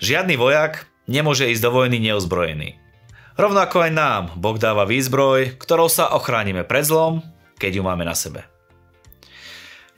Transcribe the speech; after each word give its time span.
Žiadny 0.00 0.40
vojak 0.40 0.88
nemôže 1.04 1.52
ísť 1.52 1.60
do 1.60 1.70
vojny 1.76 2.00
neozbrojený. 2.00 2.80
Rovnako 3.36 3.84
aj 3.84 3.92
nám 3.92 4.22
Boh 4.36 4.56
dáva 4.56 4.88
výzbroj, 4.88 5.60
ktorou 5.60 5.92
sa 5.92 6.12
ochránime 6.16 6.64
pred 6.64 6.88
zlom, 6.88 7.20
keď 7.60 7.80
ju 7.80 7.82
máme 7.84 8.08
na 8.08 8.16
sebe. 8.16 8.48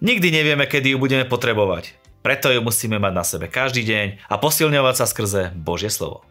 Nikdy 0.02 0.34
nevieme, 0.34 0.66
kedy 0.66 0.94
ju 0.94 0.98
budeme 0.98 1.22
potrebovať, 1.22 1.94
preto 2.26 2.50
ju 2.50 2.58
musíme 2.58 2.98
mať 2.98 3.12
na 3.14 3.22
sebe 3.22 3.46
každý 3.46 3.86
deň 3.86 4.26
a 4.26 4.34
posilňovať 4.38 4.94
sa 4.98 5.06
skrze 5.06 5.42
Božie 5.54 5.90
slovo. 5.90 6.26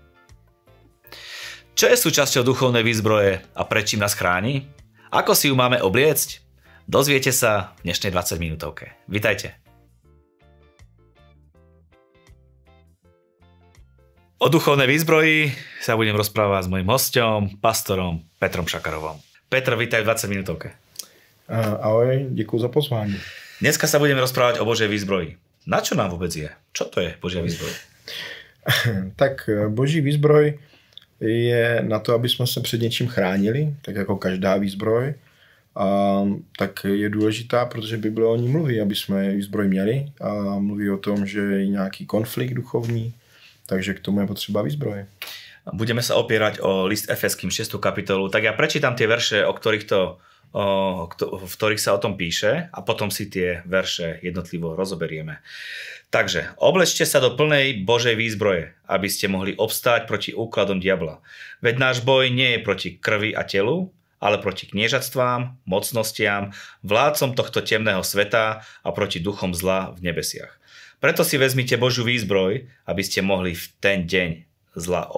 Čo 1.71 1.87
je 1.87 1.95
súčasťou 1.95 2.43
duchovnej 2.43 2.83
výzbroje 2.83 3.39
a 3.55 3.61
prečím 3.63 4.03
nás 4.03 4.11
chráni? 4.11 4.67
Ako 5.07 5.31
si 5.31 5.47
ju 5.47 5.55
máme 5.55 5.79
obliecť? 5.79 6.43
Dozviete 6.83 7.31
sa 7.31 7.71
v 7.79 7.87
dnešnej 7.87 8.11
20 8.11 8.43
minútovke. 8.43 8.99
Vitajte. 9.07 9.60
O 14.41 14.49
duchovnej 14.49 14.89
výzbroji 14.89 15.53
sa 15.85 15.93
budem 15.93 16.17
rozprávať 16.17 16.65
s 16.65 16.71
mojim 16.73 16.89
hostom, 16.89 17.61
pastorom 17.61 18.25
Petrom 18.41 18.65
Šakarovom. 18.65 19.21
Petr, 19.45 19.77
vítaj 19.77 20.01
v 20.01 20.09
20 20.09 20.33
minútovke. 20.33 20.73
Ahoj, 21.77 22.25
děkuji 22.33 22.57
za 22.59 22.73
pozvání. 22.73 23.21
Dneska 23.61 23.85
sa 23.85 24.01
budeme 24.01 24.17
rozprávať 24.17 24.57
o 24.57 24.65
Božej 24.65 24.89
výzbroji. 24.89 25.37
Na 25.69 25.85
čo 25.85 25.93
nám 25.93 26.17
vôbec 26.17 26.33
je? 26.33 26.49
Čo 26.73 26.89
to 26.89 27.05
je 27.05 27.13
Božia 27.21 27.45
výzbroj? 27.45 27.69
tak 29.21 29.45
eh, 29.45 29.69
Boží 29.69 30.01
výzbroj 30.01 30.57
je 31.21 31.85
na 31.85 32.01
to, 32.01 32.17
aby 32.17 32.25
jsme 32.25 32.49
se 32.49 32.65
před 32.65 32.81
něčím 32.81 33.13
chránili, 33.13 33.77
tak 33.85 33.95
jako 33.95 34.17
každá 34.17 34.57
výzbroj. 34.57 35.13
A, 35.77 35.85
tak 36.57 36.81
je 36.89 37.09
důležitá, 37.09 37.65
protože 37.69 38.01
Bible 38.01 38.25
o 38.25 38.35
ní 38.35 38.49
mluví, 38.49 38.81
aby 38.81 38.95
jsme 38.95 39.37
výzbroj 39.37 39.67
měli 39.67 40.09
a 40.17 40.57
mluví 40.57 40.89
o 40.89 40.97
tom, 40.97 41.29
že 41.29 41.39
je 41.39 41.67
nějaký 41.77 42.05
konflikt 42.05 42.53
duchovní, 42.57 43.13
takže 43.71 43.95
k 43.95 44.03
tomu 44.03 44.19
je 44.19 44.27
potřeba 44.27 44.67
výzbroje. 44.67 45.07
Budeme 45.71 46.03
sa 46.03 46.19
opierať 46.19 46.59
o 46.59 46.91
list 46.91 47.07
Efeským 47.07 47.47
6. 47.47 47.79
kapitolu, 47.79 48.27
tak 48.27 48.43
ja 48.43 48.51
prečítam 48.51 48.99
tie 48.99 49.07
verše, 49.07 49.47
o 49.47 49.55
ktorých 49.55 49.85
to 49.87 50.19
o, 50.51 51.07
v 51.47 51.53
ktorých 51.55 51.79
sa 51.79 51.95
o 51.95 52.01
tom 52.01 52.19
píše 52.19 52.67
a 52.71 52.79
potom 52.83 53.07
si 53.07 53.31
tie 53.31 53.63
verše 53.63 54.19
jednotlivo 54.19 54.75
rozoberieme. 54.75 55.39
Takže 56.11 56.59
oblečte 56.59 57.07
sa 57.07 57.23
do 57.23 57.31
plnej 57.39 57.87
Božej 57.87 58.19
výzbroje, 58.19 58.75
aby 58.83 59.07
ste 59.07 59.31
mohli 59.31 59.55
obstáť 59.55 60.11
proti 60.11 60.35
úkladom 60.35 60.83
diabla. 60.83 61.23
Veď 61.63 61.75
náš 61.79 61.97
boj 62.03 62.27
nie 62.27 62.59
je 62.59 62.65
proti 62.67 62.89
krvi 62.99 63.31
a 63.31 63.47
telu, 63.47 63.95
ale 64.19 64.37
proti 64.37 64.67
kniežatstvám, 64.67 65.63
mocnostiam, 65.63 66.51
vládcom 66.83 67.31
tohto 67.33 67.63
temného 67.63 68.03
sveta 68.03 68.61
a 68.61 68.89
proti 68.91 69.23
duchom 69.23 69.55
zla 69.55 69.95
v 69.95 70.11
nebesiach. 70.11 70.60
Preto 71.01 71.25
si 71.25 71.41
vezmite 71.41 71.81
Božú 71.81 72.05
výzbroj, 72.05 72.69
aby 72.85 73.01
ste 73.01 73.25
mohli 73.25 73.57
v 73.57 73.65
ten 73.81 74.05
deň 74.05 74.45
zla 74.77 75.09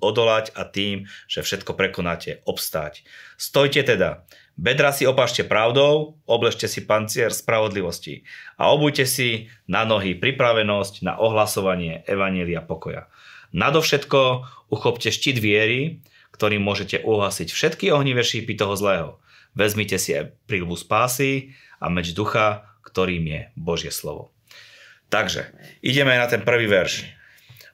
odolať 0.00 0.56
a 0.56 0.64
tým, 0.64 1.10
že 1.28 1.44
všetko 1.44 1.76
prekonáte, 1.76 2.40
obstáť. 2.48 3.04
Stojte 3.36 3.84
teda, 3.84 4.24
bedra 4.56 4.96
si 4.96 5.04
opášte 5.04 5.44
pravdou, 5.44 6.16
obležte 6.24 6.70
si 6.70 6.86
pancier 6.86 7.28
spravodlivosti 7.34 8.24
a 8.56 8.72
obujte 8.72 9.04
si 9.04 9.52
na 9.68 9.84
nohy 9.84 10.16
pripravenosť 10.16 11.04
na 11.04 11.20
ohlasovanie 11.20 12.06
Evanielia 12.08 12.64
pokoja. 12.64 13.12
Nadovšetko 13.52 14.48
uchopte 14.72 15.12
štít 15.12 15.38
viery, 15.38 16.00
ktorým 16.34 16.64
môžete 16.64 17.04
uhasiť 17.04 17.54
všetky 17.54 17.94
ohnivé 17.94 18.26
šípy 18.26 18.58
toho 18.58 18.74
zlého. 18.74 19.10
Vezmite 19.54 20.00
si 20.02 20.16
prílbu 20.50 20.74
spásy 20.74 21.54
a 21.78 21.86
meč 21.86 22.10
ducha, 22.10 22.66
ktorým 22.82 23.22
je 23.30 23.40
Božie 23.54 23.94
slovo. 23.94 24.33
Takže, 25.08 25.52
ideme 25.82 26.18
na 26.18 26.26
ten 26.26 26.42
prvý 26.42 26.66
verš. 26.66 27.06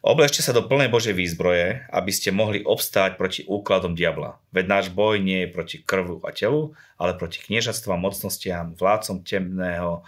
Obležte 0.01 0.41
sa 0.41 0.57
do 0.57 0.65
plnej 0.65 0.89
Božej 0.89 1.13
výzbroje, 1.13 1.85
aby 1.93 2.09
ste 2.09 2.33
mohli 2.33 2.65
obstáť 2.65 3.21
proti 3.21 3.45
úkladom 3.45 3.93
diabla. 3.93 4.41
Veď 4.49 4.65
náš 4.65 4.87
boj 4.89 5.21
nie 5.21 5.45
je 5.45 5.53
proti 5.53 5.77
krvu 5.85 6.25
a 6.25 6.33
telu, 6.33 6.73
ale 6.97 7.21
proti 7.21 7.45
kniežatstvám, 7.45 8.01
mocnostiam, 8.01 8.73
vládcom 8.81 9.21
temného 9.21 10.01
e, 10.01 10.03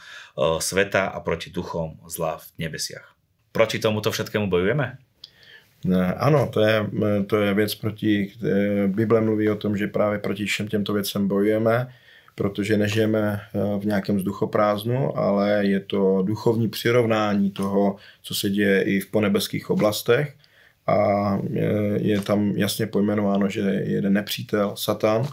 sveta 0.64 1.12
a 1.12 1.20
proti 1.20 1.52
duchom 1.52 2.00
zla 2.08 2.40
v 2.40 2.46
nebesiach. 2.64 3.04
Proti 3.52 3.76
tomuto 3.76 4.08
všetkému 4.08 4.48
bojujeme? 4.48 4.96
Ano, 6.16 6.46
to 6.46 6.60
je, 6.60 6.86
to 7.26 7.36
je 7.42 7.54
věc, 7.54 7.74
proti 7.74 8.32
Bible 8.86 9.20
mluví 9.20 9.50
o 9.50 9.56
tom, 9.56 9.76
že 9.76 9.86
právě 9.86 10.18
proti 10.18 10.46
všem 10.46 10.68
těmto 10.68 10.92
věcem 10.92 11.28
bojujeme 11.28 11.92
protože 12.34 12.76
nežijeme 12.76 13.40
eh, 13.40 13.78
v 13.78 13.84
nějakém 13.84 14.16
vzduchoprázdnu, 14.16 15.18
ale 15.18 15.66
je 15.66 15.80
to 15.80 16.22
duchovní 16.22 16.68
přirovnání 16.68 17.50
toho, 17.50 17.96
co 18.22 18.34
se 18.34 18.50
děje 18.50 18.82
i 18.82 19.00
v 19.00 19.10
ponebeských 19.10 19.70
oblastech. 19.70 20.34
A 20.86 21.38
je 21.96 22.20
tam 22.20 22.50
jasně 22.56 22.86
pojmenováno, 22.86 23.48
že 23.48 23.60
je 23.60 23.90
jeden 23.90 24.12
nepřítel, 24.12 24.72
Satan, 24.76 25.26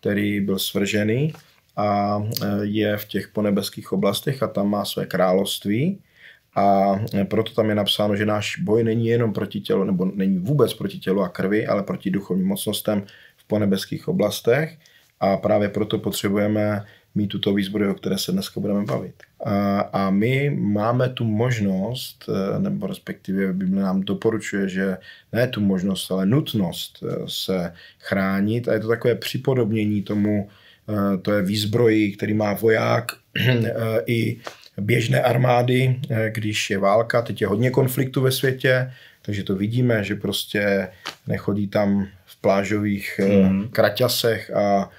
který 0.00 0.40
byl 0.40 0.58
svržený 0.58 1.32
a 1.76 2.18
eh, 2.42 2.46
je 2.62 2.96
v 2.96 3.04
těch 3.04 3.28
ponebeských 3.28 3.92
oblastech 3.92 4.42
a 4.42 4.46
tam 4.46 4.70
má 4.70 4.84
své 4.84 5.06
království. 5.06 5.98
A 6.56 6.94
eh, 7.14 7.24
proto 7.24 7.52
tam 7.52 7.68
je 7.68 7.74
napsáno, 7.74 8.16
že 8.16 8.26
náš 8.26 8.58
boj 8.58 8.84
není 8.84 9.06
jenom 9.06 9.32
proti 9.32 9.60
tělu, 9.60 9.84
nebo 9.84 10.04
není 10.04 10.38
vůbec 10.38 10.74
proti 10.74 10.98
tělu 10.98 11.20
a 11.20 11.28
krvi, 11.28 11.66
ale 11.66 11.82
proti 11.82 12.10
duchovním 12.10 12.46
mocnostem 12.46 13.04
v 13.36 13.44
ponebeských 13.44 14.08
oblastech 14.08 14.78
a 15.24 15.36
právě 15.36 15.68
proto 15.68 15.98
potřebujeme 15.98 16.84
mít 17.14 17.26
tuto 17.26 17.54
výzbroj, 17.54 17.88
o 17.88 17.94
které 17.94 18.18
se 18.18 18.32
dneska 18.32 18.60
budeme 18.60 18.84
bavit. 18.84 19.14
A, 19.44 19.80
a 19.80 20.10
my 20.10 20.50
máme 20.50 21.08
tu 21.08 21.24
možnost, 21.24 22.24
eh, 22.28 22.58
nebo 22.58 22.86
respektive 22.86 23.52
Bible 23.52 23.82
nám 23.82 24.00
doporučuje, 24.00 24.68
že 24.68 24.96
ne 25.32 25.48
tu 25.48 25.60
možnost, 25.60 26.10
ale 26.10 26.26
nutnost 26.26 26.98
eh, 27.02 27.14
se 27.26 27.72
chránit 27.98 28.68
a 28.68 28.72
je 28.72 28.80
to 28.80 28.88
takové 28.88 29.14
připodobnění 29.14 30.02
tomu, 30.02 30.48
eh, 30.88 31.18
to 31.18 31.32
je 31.32 31.42
výzbroji, 31.42 32.12
který 32.12 32.34
má 32.34 32.52
voják 32.52 33.12
i 34.06 34.36
běžné 34.78 35.22
armády, 35.22 36.00
když 36.28 36.70
je 36.70 36.78
válka, 36.78 37.22
teď 37.22 37.40
je 37.40 37.46
hodně 37.46 37.70
konfliktu 37.70 38.20
ve 38.20 38.32
světě, 38.32 38.92
takže 39.22 39.44
to 39.44 39.56
vidíme, 39.56 40.04
že 40.04 40.14
prostě 40.14 40.88
nechodí 41.26 41.68
tam 41.68 42.06
v 42.26 42.40
plážových 42.40 43.20
mm. 43.42 43.68
kraťasech 43.68 44.50
a 44.50 44.90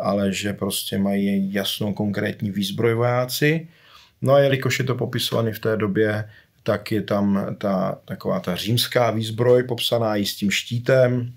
ale 0.00 0.32
že 0.32 0.52
prostě 0.52 0.98
mají 0.98 1.52
jasnou 1.52 1.94
konkrétní 1.94 2.50
výzbroj 2.50 2.94
vojáci. 2.94 3.68
No 4.22 4.32
a 4.32 4.40
jelikož 4.40 4.78
je 4.78 4.84
to 4.84 4.94
popisované 4.94 5.52
v 5.52 5.58
té 5.58 5.76
době, 5.76 6.24
tak 6.62 6.92
je 6.92 7.02
tam 7.02 7.56
ta 7.58 7.98
taková 8.04 8.40
ta 8.40 8.56
římská 8.56 9.10
výzbroj 9.10 9.62
popsaná 9.62 10.16
i 10.16 10.26
s 10.26 10.36
tím 10.36 10.50
štítem. 10.50 11.32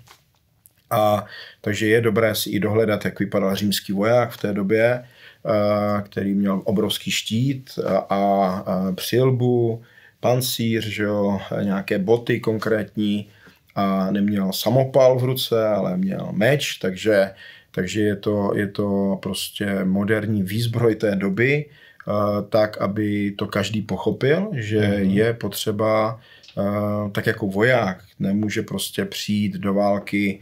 A 0.90 1.24
takže 1.60 1.86
je 1.86 2.00
dobré 2.00 2.34
si 2.34 2.50
i 2.50 2.60
dohledat, 2.60 3.04
jak 3.04 3.20
vypadal 3.20 3.54
římský 3.54 3.92
voják 3.92 4.30
v 4.30 4.36
té 4.36 4.52
době, 4.52 5.04
eh, 5.04 6.02
který 6.02 6.34
měl 6.34 6.62
obrovský 6.64 7.10
štít 7.10 7.78
a 8.10 8.64
přilbu, 8.94 9.82
pancíř, 10.20 10.86
že 10.86 11.02
jo, 11.02 11.40
nějaké 11.62 11.98
boty 11.98 12.40
konkrétní 12.40 13.28
a 13.74 14.10
neměl 14.10 14.52
samopal 14.52 15.18
v 15.18 15.24
ruce, 15.24 15.68
ale 15.68 15.96
měl 15.96 16.28
meč, 16.32 16.78
takže 16.78 17.30
takže 17.70 18.00
je 18.00 18.16
to, 18.16 18.52
je 18.54 18.66
to 18.66 19.18
prostě 19.22 19.84
moderní 19.84 20.42
výzbroj 20.42 20.94
té 20.94 21.16
doby, 21.16 21.66
eh, 21.66 22.12
tak, 22.48 22.78
aby 22.78 23.30
to 23.38 23.46
každý 23.46 23.82
pochopil, 23.82 24.50
že 24.54 24.80
mm-hmm. 24.80 25.10
je 25.10 25.28
potřeba, 25.34 26.20
eh, 26.58 27.10
tak 27.12 27.26
jako 27.26 27.46
voják, 27.46 28.04
nemůže 28.18 28.62
prostě 28.62 29.04
přijít 29.04 29.54
do 29.54 29.74
války 29.74 30.40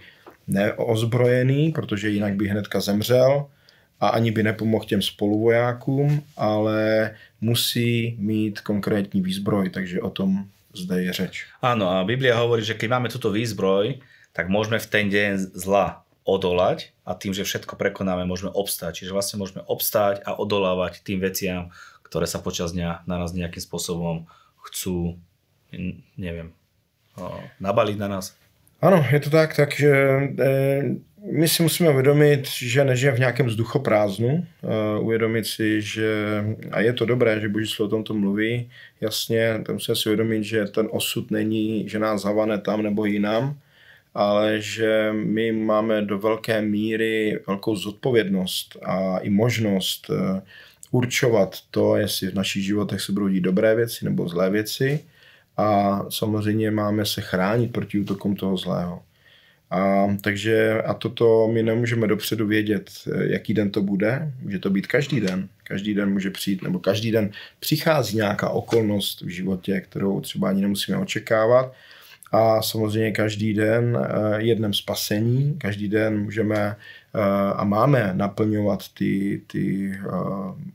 neozbrojený, 0.48 1.72
protože 1.72 2.08
jinak 2.08 2.34
by 2.34 2.48
hnedka 2.48 2.80
zemřel 2.80 3.46
a 4.00 4.08
ani 4.08 4.30
by 4.30 4.42
nepomohl 4.42 4.84
těm 4.84 5.02
spoluvojákům, 5.02 6.22
ale 6.36 7.10
musí 7.40 8.16
mít 8.18 8.60
konkrétní 8.60 9.20
výzbroj, 9.20 9.70
takže 9.70 10.00
o 10.00 10.10
tom 10.10 10.44
zde 10.76 11.02
je 11.02 11.12
řeč. 11.12 11.34
Áno, 11.64 11.88
a 11.88 12.04
Biblia 12.04 12.36
hovorí, 12.36 12.60
že 12.60 12.76
keď 12.76 12.88
máme 12.92 13.08
túto 13.08 13.32
výzbroj, 13.32 13.96
tak 14.36 14.52
môžeme 14.52 14.76
v 14.76 14.90
ten 14.92 15.08
deň 15.08 15.56
zla 15.56 16.04
odolať 16.28 16.92
a 17.06 17.14
tým, 17.14 17.30
že 17.30 17.46
všetko 17.46 17.78
prekonáme, 17.78 18.26
môžeme 18.26 18.50
obstáť. 18.50 19.00
Čiže 19.02 19.14
vlastne 19.14 19.38
môžeme 19.38 19.62
obstáť 19.62 20.26
a 20.26 20.34
odolávať 20.34 21.06
tým 21.06 21.22
veciam, 21.22 21.70
ktoré 22.02 22.26
sa 22.26 22.42
počas 22.42 22.74
dňa 22.74 23.06
na 23.06 23.16
nás 23.22 23.30
nejakým 23.30 23.62
spôsobom 23.62 24.26
chcú, 24.66 25.14
neviem, 26.18 26.50
nabaliť 27.62 27.96
na 28.02 28.08
nás. 28.10 28.34
Ano, 28.82 29.00
je 29.12 29.20
to 29.20 29.30
tak, 29.30 29.56
takže 29.56 29.88
e, 29.88 30.82
my 31.32 31.48
si 31.48 31.62
musíme 31.62 31.90
uvědomit, 31.90 32.48
že 32.48 32.84
nežijeme 32.84 33.16
v 33.16 33.20
nějakém 33.20 33.46
vzduchoprázdnu, 33.46 34.28
e, 34.28 34.98
uvědomit 35.00 35.46
si, 35.46 35.82
že, 35.82 36.44
a 36.70 36.80
je 36.80 36.92
to 36.92 37.06
dobré, 37.06 37.40
že 37.40 37.48
Boží 37.48 37.66
slovo 37.66 37.88
o 37.88 37.90
tomto 37.90 38.14
mluví, 38.14 38.70
jasně, 39.00 39.62
tam 39.66 39.74
musíme 39.74 39.96
si 39.96 40.08
uvědomit, 40.08 40.44
že 40.44 40.64
ten 40.64 40.88
osud 40.90 41.30
není, 41.30 41.88
že 41.88 41.98
nás 41.98 42.22
zavane 42.22 42.58
tam 42.58 42.82
nebo 42.82 43.04
jinam, 43.04 43.58
ale 44.16 44.60
že 44.60 45.12
my 45.12 45.52
máme 45.52 46.02
do 46.02 46.18
velké 46.18 46.62
míry 46.62 47.40
velkou 47.46 47.76
zodpovědnost 47.76 48.76
a 48.82 49.18
i 49.18 49.30
možnost 49.30 50.10
eh, 50.10 50.42
určovat 50.90 51.56
to, 51.70 51.96
jestli 51.96 52.30
v 52.30 52.34
našich 52.34 52.64
životech 52.64 53.00
se 53.00 53.12
budou 53.12 53.28
dít 53.28 53.40
dobré 53.40 53.74
věci 53.74 54.04
nebo 54.04 54.28
zlé 54.28 54.50
věci 54.50 55.04
a 55.56 56.00
samozřejmě 56.10 56.70
máme 56.70 57.06
se 57.06 57.20
chránit 57.20 57.72
proti 57.72 58.00
útokům 58.00 58.36
toho 58.36 58.56
zlého. 58.56 59.02
A, 59.70 60.06
takže 60.20 60.82
a 60.82 60.94
toto 60.94 61.48
my 61.52 61.62
nemůžeme 61.62 62.06
dopředu 62.06 62.46
vědět, 62.46 62.90
jaký 63.20 63.54
den 63.54 63.70
to 63.70 63.82
bude. 63.82 64.32
Může 64.42 64.58
to 64.58 64.70
být 64.70 64.86
každý 64.86 65.20
den. 65.20 65.48
Každý 65.64 65.94
den 65.94 66.12
může 66.12 66.30
přijít, 66.30 66.62
nebo 66.62 66.78
každý 66.78 67.10
den 67.12 67.30
přichází 67.60 68.16
nějaká 68.16 68.48
okolnost 68.48 69.20
v 69.20 69.28
životě, 69.28 69.80
kterou 69.80 70.20
třeba 70.20 70.48
ani 70.48 70.62
nemusíme 70.62 70.98
očekávat. 70.98 71.72
A 72.32 72.62
samozřejmě 72.62 73.12
každý 73.12 73.54
den 73.54 73.98
eh, 73.98 74.42
je 74.42 74.54
dnem 74.54 74.74
spasení, 74.74 75.58
každý 75.58 75.88
den 75.88 76.22
můžeme 76.22 76.56
eh, 76.56 77.20
a 77.56 77.64
máme 77.64 78.10
naplňovat 78.14 78.88
ty, 78.88 79.42
ty 79.46 79.92
eh, 79.92 80.66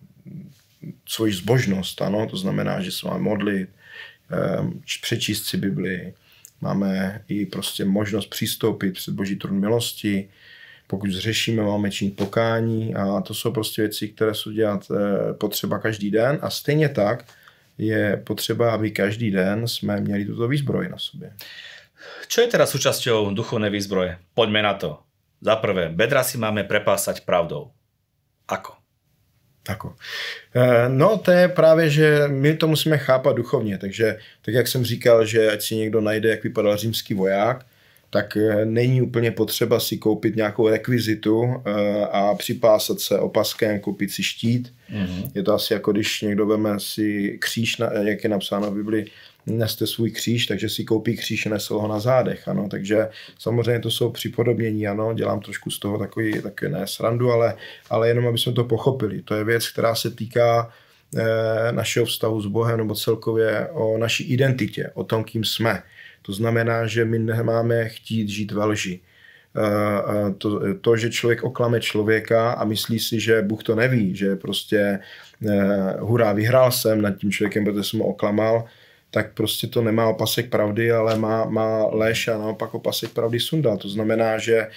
svoji 1.08 1.34
zbožnost, 1.34 2.02
ano, 2.02 2.28
to 2.28 2.38
znamená, 2.38 2.82
že 2.82 2.92
se 2.92 3.08
máme 3.08 3.20
modlit, 3.20 3.70
přečíst 5.02 5.46
si 5.46 5.58
Bibli, 5.58 6.14
máme 6.62 7.22
i 7.28 7.46
prostě 7.46 7.86
možnost 7.86 8.28
přistoupit 8.28 8.94
před 8.94 9.14
Boží 9.14 9.36
trůn 9.36 9.60
milosti, 9.60 10.30
pokud 10.88 11.10
zřešíme, 11.10 11.64
máme 11.64 11.92
činit 11.92 12.16
pokání 12.16 12.96
a 12.96 13.22
to 13.22 13.34
jsou 13.34 13.52
prostě 13.52 13.82
věci, 13.82 14.08
které 14.08 14.34
jsou 14.34 14.52
dělat 14.52 14.92
potřeba 15.38 15.80
každý 15.80 16.12
den. 16.12 16.40
A 16.42 16.50
stejně 16.50 16.90
tak 16.90 17.26
je 17.78 18.22
potřeba, 18.24 18.72
aby 18.72 18.92
každý 18.92 19.32
den 19.32 19.68
jsme 19.68 20.02
měli 20.02 20.26
tuto 20.26 20.48
výzbroj 20.48 20.90
na 20.90 20.98
sobě. 20.98 21.34
Čo 22.28 22.42
je 22.42 22.48
teda 22.48 22.66
súčasťou 22.66 23.30
duchovnej 23.36 23.70
výzbroje? 23.70 24.18
Poďme 24.34 24.62
na 24.66 24.74
to. 24.74 25.06
Za 25.42 25.56
prvé, 25.56 25.90
bedra 25.90 26.24
si 26.26 26.38
máme 26.38 26.64
prepásať 26.64 27.22
pravdou. 27.26 27.74
Ako? 28.50 28.74
Tako. 29.64 29.96
Eh, 30.56 30.90
no 30.90 31.18
to 31.18 31.32
je 31.32 31.48
právě, 31.48 31.90
že 31.90 32.28
my 32.28 32.58
to 32.58 32.68
musíme 32.68 32.98
chápat 32.98 33.36
duchovně, 33.36 33.78
takže 33.78 34.18
tak 34.42 34.54
jak 34.54 34.68
jsem 34.68 34.86
říkal, 34.86 35.26
že 35.26 35.52
ať 35.52 35.62
si 35.62 35.76
někdo 35.76 36.02
najde, 36.02 36.30
jak 36.30 36.44
vypadal 36.44 36.78
římský 36.78 37.14
voják, 37.14 37.66
tak 38.12 38.38
eh, 38.38 38.66
není 38.66 39.02
úplně 39.02 39.32
potřeba 39.32 39.80
si 39.80 39.98
koupit 39.98 40.36
nějakou 40.36 40.68
rekvizitu 40.68 41.44
eh, 41.66 42.06
a 42.06 42.36
připásat 42.36 43.00
se 43.00 43.20
opaskem, 43.20 43.80
koupit 43.80 44.12
si 44.12 44.24
štít. 44.24 44.74
Mm-hmm. 44.94 45.32
Je 45.36 45.44
to 45.44 45.54
asi 45.54 45.74
jako 45.74 45.92
když 45.92 46.22
někdo 46.22 46.46
veme 46.46 46.80
si 46.80 47.38
kříž, 47.42 47.82
jak 48.02 48.24
je 48.24 48.30
napsáno 48.30 48.72
v 48.72 48.76
Bibli, 48.76 49.06
neste 49.46 49.88
svůj 49.88 50.12
kříž, 50.12 50.46
takže 50.46 50.70
si 50.70 50.84
koupí 50.84 51.18
kříž 51.18 51.46
a 51.46 51.50
nesl 51.50 51.80
ho 51.80 51.88
na 51.88 52.00
zádech, 52.00 52.48
ano, 52.48 52.68
takže 52.72 53.10
samozřejmě 53.40 53.80
to 53.80 53.92
jsou 53.92 54.12
připodobnění, 54.12 54.88
ano, 54.88 55.14
dělám 55.14 55.40
trošku 55.40 55.72
z 55.72 55.80
toho 55.80 55.98
takový, 55.98 56.42
takový 56.42 56.72
ne 56.72 56.88
srandu, 56.88 57.32
ale, 57.32 57.56
ale 57.90 58.08
jenom, 58.08 58.28
aby 58.28 58.38
jsme 58.38 58.52
to 58.52 58.64
pochopili. 58.64 59.22
To 59.22 59.36
je 59.36 59.44
věc, 59.44 59.70
která 59.70 59.96
se 59.96 60.12
týká 60.12 60.72
e, 61.18 61.72
našeho 61.72 62.06
vztahu 62.06 62.42
s 62.42 62.46
Bohem 62.46 62.78
nebo 62.78 62.96
celkově 62.96 63.68
o 63.72 63.98
naší 63.98 64.24
identitě, 64.24 64.92
o 64.94 65.04
tom, 65.04 65.24
kým 65.24 65.44
jsme. 65.44 65.84
To 66.22 66.34
znamená, 66.34 66.88
že 66.88 67.06
my 67.06 67.20
nemáme 67.20 67.90
chtít 67.90 68.30
žít 68.30 68.52
ve 68.52 68.66
lži. 68.66 69.00
E, 69.00 70.34
to, 70.34 70.62
to, 70.82 70.98
že 70.98 71.10
člověk 71.10 71.44
oklame 71.44 71.80
člověka 71.80 72.52
a 72.52 72.66
myslí 72.66 73.00
si, 73.00 73.20
že 73.20 73.42
Bůh 73.42 73.64
to 73.64 73.76
neví, 73.76 74.16
že 74.16 74.36
prostě 74.36 74.78
e, 74.78 75.00
hurá, 76.00 76.34
vyhrál 76.34 76.72
jsem 76.72 77.02
nad 77.02 77.18
tím 77.18 77.32
člověkem, 77.32 77.66
protože 77.66 77.84
jsem 77.84 78.00
ho 78.00 78.06
oklamal, 78.06 78.68
tak 79.12 79.34
prostě 79.34 79.68
to 79.68 79.82
nemá 79.82 80.08
opasek 80.08 80.50
pravdy, 80.50 80.92
ale 80.92 81.20
má, 81.20 81.46
má 81.46 81.86
léž 81.86 82.28
a 82.28 82.38
naopak 82.38 82.74
opasek 82.74 83.12
pravdy 83.12 83.40
sundá. 83.40 83.78
To 83.78 83.90
znamená, 83.90 84.38
že 84.38 84.68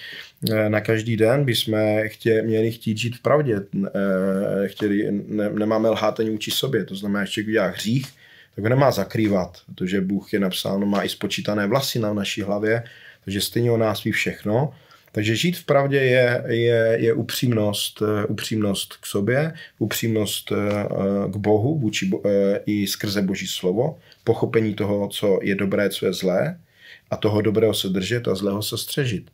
eh, 0.51 0.69
na 0.69 0.81
každý 0.81 1.17
den 1.17 1.45
bychom 1.45 1.79
chtě, 2.07 2.41
měli 2.41 2.71
chtít 2.71 2.97
žít 2.97 3.15
v 3.15 3.21
pravdě. 3.21 3.61
Eh, 3.85 4.67
chtěli, 4.67 5.07
ne, 5.27 5.49
nemáme 5.49 5.89
lhát 5.89 6.19
ani 6.19 6.29
vůči 6.29 6.51
sobě. 6.51 6.85
To 6.85 6.95
znamená, 6.95 7.25
že 7.25 7.31
člověk 7.31 7.47
udělá 7.47 7.67
hřích, 7.67 8.07
tak 8.55 8.63
ho 8.63 8.69
nemá 8.69 8.91
zakrývat, 8.91 9.57
protože 9.65 10.01
Bůh 10.01 10.33
je 10.33 10.39
napsáno, 10.39 10.85
má 10.85 11.03
i 11.03 11.09
spočítané 11.09 11.67
vlasy 11.67 11.99
na 11.99 12.13
naší 12.13 12.41
hlavě, 12.41 12.83
takže 13.23 13.41
stejně 13.41 13.71
o 13.71 13.77
nás 13.77 14.03
ví 14.03 14.11
všechno. 14.11 14.73
Takže 15.11 15.35
žít 15.35 15.57
v 15.57 15.65
pravdě 15.65 15.97
je, 15.97 16.43
je, 16.47 16.97
je 16.99 17.13
upřímnost, 17.13 18.01
eh, 18.01 18.25
upřímnost 18.25 18.93
k 18.93 19.05
sobě, 19.05 19.53
upřímnost 19.79 20.51
k 21.31 21.35
Bohu 21.35 21.79
vůči, 21.79 22.11
i 22.65 22.87
skrze 22.87 23.21
Boží 23.21 23.47
slovo, 23.47 23.97
pochopení 24.23 24.73
toho, 24.73 25.07
co 25.07 25.39
je 25.41 25.55
dobré, 25.55 25.89
co 25.89 26.05
je 26.05 26.13
zlé 26.13 26.59
a 27.11 27.17
toho 27.17 27.41
dobrého 27.41 27.73
se 27.73 27.89
držet 27.89 28.27
a 28.27 28.35
zlého 28.35 28.63
se 28.63 28.77
střežit. 28.77 29.31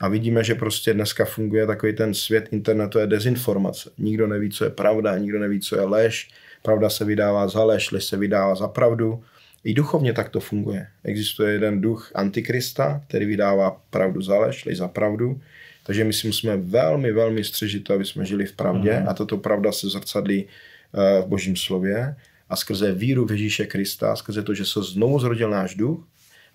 A 0.00 0.08
vidíme, 0.08 0.44
že 0.44 0.54
prostě 0.54 0.94
dneska 0.94 1.24
funguje 1.24 1.66
takový 1.66 1.96
ten 1.96 2.14
svět 2.14 2.48
internetu 2.52 2.98
je 2.98 3.06
dezinformace. 3.06 3.90
Nikdo 3.98 4.26
neví, 4.26 4.50
co 4.50 4.64
je 4.64 4.70
pravda, 4.70 5.18
nikdo 5.18 5.38
neví, 5.38 5.60
co 5.60 5.76
je 5.76 5.82
lež. 5.82 6.30
Pravda 6.62 6.90
se 6.90 7.04
vydává 7.04 7.48
za 7.48 7.64
lež, 7.64 7.90
lež 7.90 8.04
se 8.04 8.16
vydává 8.16 8.54
za 8.54 8.68
pravdu. 8.68 9.24
I 9.64 9.74
duchovně 9.74 10.12
tak 10.12 10.28
to 10.28 10.40
funguje. 10.40 10.86
Existuje 11.04 11.52
jeden 11.52 11.80
duch 11.80 12.12
antikrista, 12.14 13.02
který 13.08 13.26
vydává 13.26 13.80
pravdu 13.90 14.22
za 14.22 14.38
lež, 14.38 14.64
lež 14.64 14.78
za 14.78 14.88
pravdu. 14.88 15.40
Takže 15.82 16.04
my 16.04 16.12
si 16.12 16.26
musíme 16.26 16.56
velmi, 16.56 17.12
velmi 17.12 17.44
střežit 17.44 17.84
to, 17.84 17.94
aby 17.94 18.04
jsme 18.04 18.26
žili 18.26 18.46
v 18.46 18.52
pravdě 18.52 19.00
mm. 19.00 19.08
a 19.08 19.14
tato 19.14 19.36
pravda 19.36 19.72
se 19.72 19.88
zrcadlí 19.88 20.44
eh, 20.46 21.22
v 21.22 21.26
božím 21.26 21.56
slově 21.56 22.16
a 22.48 22.56
skrze 22.56 22.92
víru 22.92 23.26
v 23.26 23.30
Ježíše 23.30 23.66
Krista, 23.66 24.16
skrze 24.16 24.42
to, 24.42 24.54
že 24.54 24.64
se 24.64 24.82
znovu 24.82 25.18
zrodil 25.18 25.50
náš 25.50 25.74
duch 25.74 26.06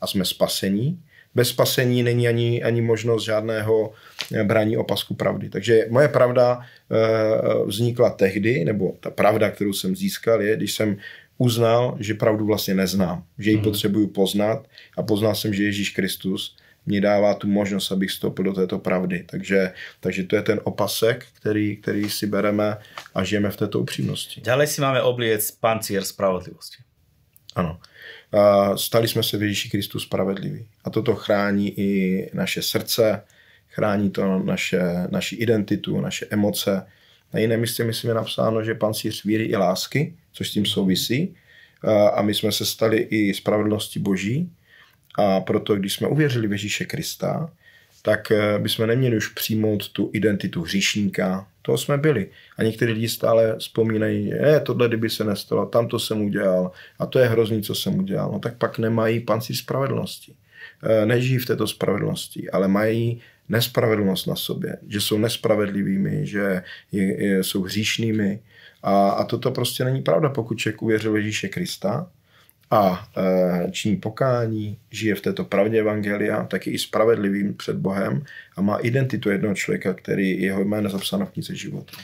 a 0.02 0.08
jsme 0.08 0.26
spasení, 0.26 1.04
bez 1.36 1.50
spasení 1.50 2.04
není 2.04 2.28
ani, 2.28 2.64
ani 2.64 2.82
možnost 2.82 3.24
žádného 3.24 3.92
eh, 4.34 4.44
braní 4.44 4.78
opasku 4.78 5.14
pravdy. 5.14 5.50
Takže 5.50 5.86
moje 5.90 6.08
pravda 6.08 6.60
e, 6.60 7.66
vznikla 7.66 8.10
tehdy, 8.10 8.66
nebo 8.66 8.96
ta 9.00 9.10
pravda, 9.10 9.52
kterou 9.52 9.74
jsem 9.74 9.96
získal, 9.96 10.42
je, 10.42 10.56
když 10.56 10.74
jsem 10.74 10.98
uznal, 11.38 11.98
že 12.00 12.14
pravdu 12.14 12.46
vlastně 12.46 12.74
neznám, 12.74 13.24
že 13.40 13.52
ji 13.52 13.58
mm. 13.58 13.64
potřebuju 13.64 14.08
poznat 14.08 14.68
a 14.98 15.04
poznal 15.04 15.36
jsem, 15.36 15.54
že 15.54 15.64
Ježíš 15.64 15.90
Kristus 15.90 16.56
mě 16.86 17.02
dává 17.02 17.34
tu 17.34 17.48
možnost, 17.48 17.92
abych 17.92 18.10
vstoupil 18.10 18.46
do 18.46 18.54
této 18.54 18.80
pravdy. 18.80 19.24
Takže, 19.30 19.74
takže 20.00 20.24
to 20.24 20.36
je 20.36 20.42
ten 20.42 20.60
opasek, 20.64 21.26
který, 21.34 21.78
který 21.78 22.10
si 22.10 22.28
bereme 22.28 22.78
a 23.16 23.24
žijeme 23.24 23.52
v 23.52 23.58
této 23.58 23.80
upřímnosti. 23.80 24.42
Ďalej 24.42 24.68
si 24.68 24.82
máme 24.82 25.02
obliec 25.02 25.52
pancier 25.52 26.04
spravodlivosti. 26.04 26.87
Ano. 27.58 27.80
A 28.32 28.78
stali 28.78 29.08
jsme 29.08 29.24
se 29.24 29.38
v 29.38 29.42
Ježíši 29.42 29.70
Kristu 29.70 30.00
spravedliví. 30.00 30.68
A 30.84 30.90
toto 30.90 31.16
chrání 31.16 31.80
i 31.80 32.30
naše 32.34 32.62
srdce, 32.62 33.24
chrání 33.70 34.10
to 34.10 34.40
naše, 34.40 34.82
naši 35.12 35.36
identitu, 35.36 36.02
naše 36.02 36.26
emoce. 36.30 36.86
Na 37.34 37.40
jiném 37.40 37.60
místě 37.60 37.84
myslím 37.84 38.10
je 38.10 38.16
napsáno, 38.16 38.64
že 38.64 38.76
pancíř 38.76 39.24
víry 39.24 39.44
i 39.44 39.56
lásky, 39.56 40.16
což 40.32 40.50
s 40.50 40.52
tím 40.52 40.66
souvisí. 40.66 41.36
A 42.14 42.22
my 42.22 42.34
jsme 42.34 42.52
se 42.52 42.66
stali 42.66 42.98
i 42.98 43.34
spravedlnosti 43.34 44.00
boží, 44.00 44.50
a 45.18 45.40
proto, 45.40 45.76
když 45.76 45.94
jsme 45.94 46.08
uvěřili 46.08 46.48
v 46.48 46.52
Ježíše 46.52 46.86
Krista, 46.86 47.50
tak 48.08 48.32
eh, 48.32 48.60
bychom 48.60 48.88
neměli 48.88 49.18
už 49.18 49.28
přijmout 49.28 49.90
tu 49.90 50.10
identitu 50.14 50.62
hříšníka. 50.62 51.48
To 51.62 51.78
jsme 51.78 51.98
byli. 51.98 52.28
A 52.58 52.64
někteří 52.64 52.92
lidi 52.92 53.10
stále 53.10 53.56
vzpomínají, 53.60 54.30
že 54.30 54.62
tohle 54.64 54.88
kdyby 54.88 55.10
se 55.10 55.24
nestalo, 55.24 55.66
tam 55.66 55.88
to 55.88 56.00
jsem 56.00 56.22
udělal 56.22 56.72
a 57.00 57.06
to 57.06 57.20
je 57.20 57.28
hrozný, 57.28 57.64
co 57.64 57.76
jsem 57.76 58.00
udělal. 58.00 58.32
No 58.32 58.40
tak 58.40 58.58
pak 58.58 58.78
nemají 58.80 59.20
panci 59.20 59.56
spravedlnosti. 59.56 60.34
Eh, 60.84 61.06
nežijí 61.06 61.38
v 61.38 61.46
této 61.46 61.68
spravedlnosti, 61.68 62.50
ale 62.50 62.68
mají 62.68 63.22
nespravedlnost 63.50 64.28
na 64.28 64.36
sobě, 64.36 64.78
že 64.88 65.02
jsou 65.02 65.18
nespravedlivými, 65.18 66.28
že 66.28 66.64
je, 66.92 67.24
je, 67.24 67.44
jsou 67.44 67.64
hříšnými. 67.64 68.40
A, 68.84 69.10
a 69.10 69.24
toto 69.24 69.52
prostě 69.52 69.84
není 69.84 70.02
pravda, 70.02 70.30
pokud 70.30 70.56
člověk 70.56 70.82
uvěřil 70.82 71.16
Ježíše 71.16 71.48
Krista, 71.48 72.08
a 72.72 73.08
e, 73.18 73.72
činí 73.72 73.96
pokání, 73.96 74.78
žije 74.92 75.16
v 75.16 75.22
této 75.22 75.44
pravdě 75.44 75.80
Evangelia, 75.80 76.44
tak 76.44 76.68
je 76.68 76.74
i 76.74 76.78
spravedlivým 76.78 77.54
před 77.54 77.76
Bohem 77.76 78.24
a 78.58 78.62
má 78.62 78.78
identitu 78.78 79.30
jednoho 79.30 79.56
člověka, 79.56 79.94
který 79.94 80.42
jeho 80.42 80.62
jméno 80.62 80.90
zapsáno 80.90 81.26
v 81.26 81.32
knize 81.32 81.56
života. 81.56 81.98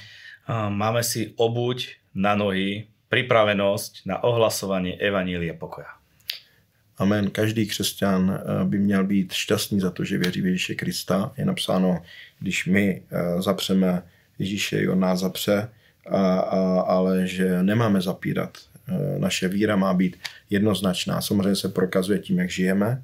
Máme 0.69 1.03
si 1.03 1.33
obuť 1.35 1.87
na 2.15 2.35
nohy, 2.35 2.87
připravenost 3.09 3.93
na 4.05 4.23
ohlasování 4.23 5.01
Evanília 5.01 5.53
pokoja. 5.53 5.87
Amen. 6.97 7.29
Každý 7.29 7.67
křesťan 7.67 8.31
e, 8.31 8.65
by 8.65 8.79
měl 8.79 9.03
být 9.03 9.33
šťastný 9.33 9.79
za 9.79 9.91
to, 9.91 10.03
že 10.03 10.17
věří 10.17 10.41
v 10.41 10.45
Ježíše 10.45 10.75
Krista. 10.75 11.31
Je 11.37 11.45
napsáno, 11.45 12.01
když 12.39 12.65
my 12.65 13.01
e, 13.11 13.41
zapřeme 13.41 14.03
Ježíše, 14.39 14.89
on 14.89 14.99
nás 14.99 15.19
zapře, 15.19 15.69
a, 16.09 16.39
a, 16.39 16.81
ale 16.81 17.27
že 17.27 17.63
nemáme 17.63 18.01
zapírat 18.01 18.57
naše 19.17 19.47
víra 19.47 19.75
má 19.75 19.93
být 19.93 20.17
jednoznačná. 20.49 21.21
Samozřejmě 21.21 21.55
se 21.55 21.69
prokazuje 21.69 22.19
tím, 22.19 22.39
jak 22.39 22.49
žijeme, 22.49 23.01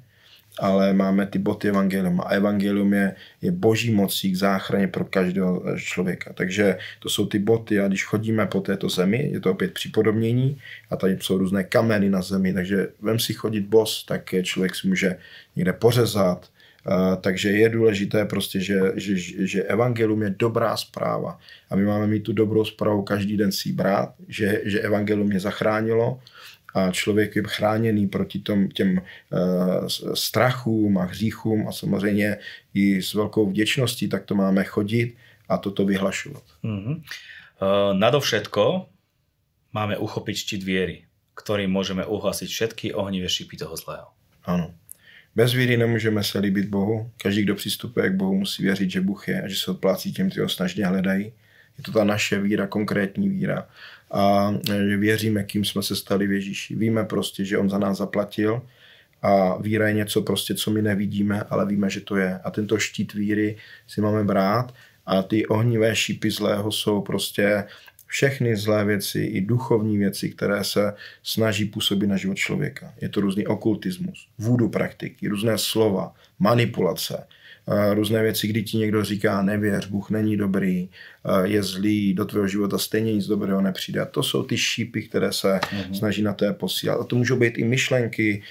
ale 0.58 0.92
máme 0.92 1.26
ty 1.26 1.38
boty 1.38 1.68
evangelium 1.68 2.20
a 2.20 2.24
evangelium 2.24 2.92
je, 2.92 3.14
je 3.42 3.50
boží 3.50 3.90
mocí 3.90 4.32
k 4.32 4.36
záchraně 4.36 4.88
pro 4.88 5.04
každého 5.04 5.64
člověka. 5.76 6.32
Takže 6.32 6.78
to 6.98 7.08
jsou 7.08 7.26
ty 7.26 7.38
boty 7.38 7.80
a 7.80 7.88
když 7.88 8.04
chodíme 8.04 8.46
po 8.46 8.60
této 8.60 8.88
zemi, 8.88 9.28
je 9.32 9.40
to 9.40 9.50
opět 9.50 9.74
připodobnění 9.74 10.58
a 10.90 10.96
tady 10.96 11.18
jsou 11.20 11.38
různé 11.38 11.64
kameny 11.64 12.10
na 12.10 12.22
zemi, 12.22 12.52
takže 12.52 12.88
vem 13.00 13.18
si 13.18 13.34
chodit 13.34 13.66
bos, 13.66 14.04
tak 14.04 14.34
člověk 14.42 14.74
si 14.74 14.88
může 14.88 15.16
někde 15.56 15.72
pořezat, 15.72 16.50
takže 17.20 17.50
je 17.50 17.68
důležité 17.68 18.24
prostě, 18.24 18.60
že, 18.60 18.80
že, 18.96 19.46
že 19.46 19.62
evangelium 19.62 20.22
je 20.22 20.30
dobrá 20.30 20.76
zpráva 20.76 21.38
a 21.70 21.76
my 21.76 21.84
máme 21.84 22.06
mít 22.06 22.20
tu 22.20 22.32
dobrou 22.32 22.64
zprávu 22.64 23.02
každý 23.02 23.36
den 23.36 23.52
si 23.52 23.72
brát, 23.72 24.14
že, 24.28 24.62
že 24.64 24.80
evangelium 24.80 25.26
mě 25.26 25.40
zachránilo, 25.40 26.20
a 26.74 26.90
člověk 26.90 27.36
je 27.36 27.42
chráněný 27.46 28.06
proti 28.06 28.38
tom, 28.38 28.68
těm 28.68 28.98
uh, 28.98 29.86
strachům 30.14 30.98
a 30.98 31.04
hříchům 31.04 31.68
a 31.68 31.72
samozřejmě 31.72 32.36
i 32.74 33.02
s 33.02 33.14
velkou 33.14 33.50
vděčností 33.50 34.08
tak 34.08 34.24
to 34.24 34.34
máme 34.34 34.64
chodit 34.64 35.16
a 35.48 35.58
toto 35.58 35.84
vyhlašovat. 35.84 36.42
Mm-hmm. 36.64 36.96
Uh, 37.60 37.98
nadovšetko 37.98 38.86
máme 39.74 39.98
uchopiť 39.98 40.36
štít 40.36 40.62
viery, 40.62 40.96
ktorým 41.34 41.70
môžeme 41.70 42.06
uhasiť 42.06 42.48
všetky 42.48 42.86
ohnivé 42.94 43.28
šipy 43.28 43.56
toho 43.58 43.76
zlého. 43.76 44.08
Ano. 44.46 44.74
Bez 45.36 45.52
víry 45.52 45.76
nemůžeme 45.76 46.24
se 46.24 46.38
líbit 46.38 46.68
Bohu. 46.68 47.10
Každý, 47.22 47.42
kdo 47.42 47.54
přistupuje 47.54 48.10
k 48.10 48.14
Bohu, 48.14 48.34
musí 48.34 48.62
věřit, 48.62 48.90
že 48.90 49.00
Bůh 49.00 49.28
je 49.28 49.42
a 49.42 49.48
že 49.48 49.56
se 49.56 49.70
odplácí 49.70 50.12
těm, 50.12 50.26
kteří 50.30 50.40
ho 50.40 50.48
snažně 50.48 50.86
hledají. 50.86 51.32
Je 51.78 51.84
to 51.84 51.92
ta 51.92 52.04
naše 52.04 52.40
víra, 52.40 52.66
konkrétní 52.66 53.28
víra 53.28 53.68
a 54.10 54.54
že 54.66 54.96
věříme, 54.96 55.44
kým 55.44 55.64
jsme 55.64 55.82
se 55.82 55.96
stali 55.96 56.26
v 56.26 56.32
Ježíši. 56.32 56.76
Víme 56.76 57.04
prostě, 57.04 57.44
že 57.44 57.58
on 57.58 57.70
za 57.70 57.78
nás 57.78 57.98
zaplatil 57.98 58.62
a 59.22 59.58
víra 59.58 59.88
je 59.88 59.94
něco 59.94 60.22
prostě, 60.22 60.54
co 60.54 60.70
my 60.70 60.82
nevidíme, 60.82 61.42
ale 61.42 61.66
víme, 61.66 61.90
že 61.90 62.00
to 62.00 62.16
je. 62.16 62.38
A 62.38 62.50
tento 62.50 62.78
štít 62.78 63.14
víry 63.14 63.56
si 63.86 64.00
máme 64.00 64.24
brát 64.24 64.74
a 65.06 65.22
ty 65.22 65.46
ohnivé 65.46 65.96
šípy 65.96 66.30
zlého 66.30 66.72
jsou 66.72 67.00
prostě 67.00 67.64
všechny 68.10 68.56
zlé 68.56 68.84
věci, 68.84 69.20
i 69.20 69.40
duchovní 69.40 69.98
věci, 69.98 70.30
které 70.30 70.64
se 70.64 70.94
snaží 71.22 71.64
působit 71.64 72.06
na 72.06 72.16
život 72.16 72.34
člověka. 72.34 72.94
Je 73.00 73.08
to 73.08 73.20
různý 73.20 73.46
okultismus, 73.46 74.28
vůdu 74.38 74.68
praktiky, 74.68 75.28
různé 75.28 75.58
slova, 75.58 76.14
manipulace, 76.38 77.26
různé 77.94 78.22
věci, 78.22 78.48
kdy 78.48 78.62
ti 78.62 78.78
někdo 78.78 79.04
říká 79.04 79.42
nevěř, 79.42 79.86
Bůh 79.86 80.10
není 80.10 80.36
dobrý, 80.36 80.88
je 81.44 81.62
zlý, 81.62 82.14
do 82.14 82.24
tvého 82.24 82.48
života 82.48 82.78
stejně 82.78 83.14
nic 83.14 83.26
dobrého 83.26 83.60
nepřijde. 83.60 84.06
To 84.10 84.22
jsou 84.22 84.42
ty 84.42 84.56
šípy, 84.56 85.02
které 85.02 85.32
se 85.32 85.48
mm-hmm. 85.48 85.92
snaží 85.92 86.22
na 86.22 86.32
té 86.32 86.52
posílat. 86.52 87.00
A 87.00 87.04
to 87.04 87.16
můžou 87.16 87.36
být 87.36 87.58
i 87.58 87.64
myšlenky 87.64 88.42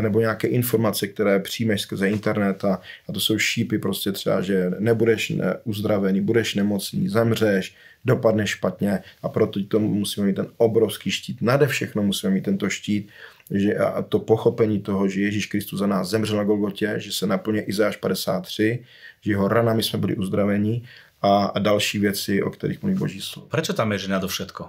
nebo 0.00 0.20
nějaké 0.20 0.48
informace, 0.48 1.06
které 1.06 1.38
přijmeš 1.38 1.80
skrze 1.80 2.08
internet 2.08 2.64
a, 2.64 2.80
a 3.08 3.12
to 3.12 3.20
jsou 3.20 3.38
šípy 3.38 3.78
prostě 3.78 4.12
třeba, 4.12 4.40
že 4.40 4.70
nebudeš 4.78 5.32
uzdravený, 5.64 6.20
budeš 6.20 6.54
nemocný, 6.54 7.08
zemřeš, 7.08 7.74
dopadne 8.04 8.46
špatně 8.46 9.00
a 9.22 9.28
proto 9.28 9.64
tomu 9.64 9.94
musíme 9.94 10.26
mít 10.26 10.36
ten 10.36 10.46
obrovský 10.56 11.10
štít. 11.10 11.42
Nade 11.42 11.66
všechno 11.66 12.02
musíme 12.02 12.32
mít 12.32 12.44
tento 12.44 12.70
štít, 12.70 13.08
že 13.50 13.74
a 13.74 14.02
to 14.02 14.18
pochopení 14.18 14.80
toho, 14.80 15.08
že 15.08 15.20
Ježíš 15.20 15.46
Kristus 15.46 15.78
za 15.78 15.86
nás 15.86 16.08
zemřel 16.08 16.36
na 16.36 16.44
Golgotě, 16.44 16.94
že 16.96 17.12
se 17.12 17.26
naplně 17.26 17.62
Izáš 17.62 17.96
53, 17.96 18.84
že 19.20 19.32
jeho 19.32 19.48
ranami 19.48 19.82
jsme 19.82 19.98
byli 19.98 20.16
uzdraveni 20.16 20.82
a, 21.22 21.44
a 21.44 21.58
další 21.58 21.98
věci, 21.98 22.42
o 22.42 22.50
kterých 22.50 22.82
mluví 22.82 22.98
Boží 22.98 23.20
slovo. 23.20 23.48
Proč 23.48 23.70
tam 23.76 23.92
je 23.92 24.08
na 24.08 24.20
to 24.20 24.28
všetko? 24.28 24.68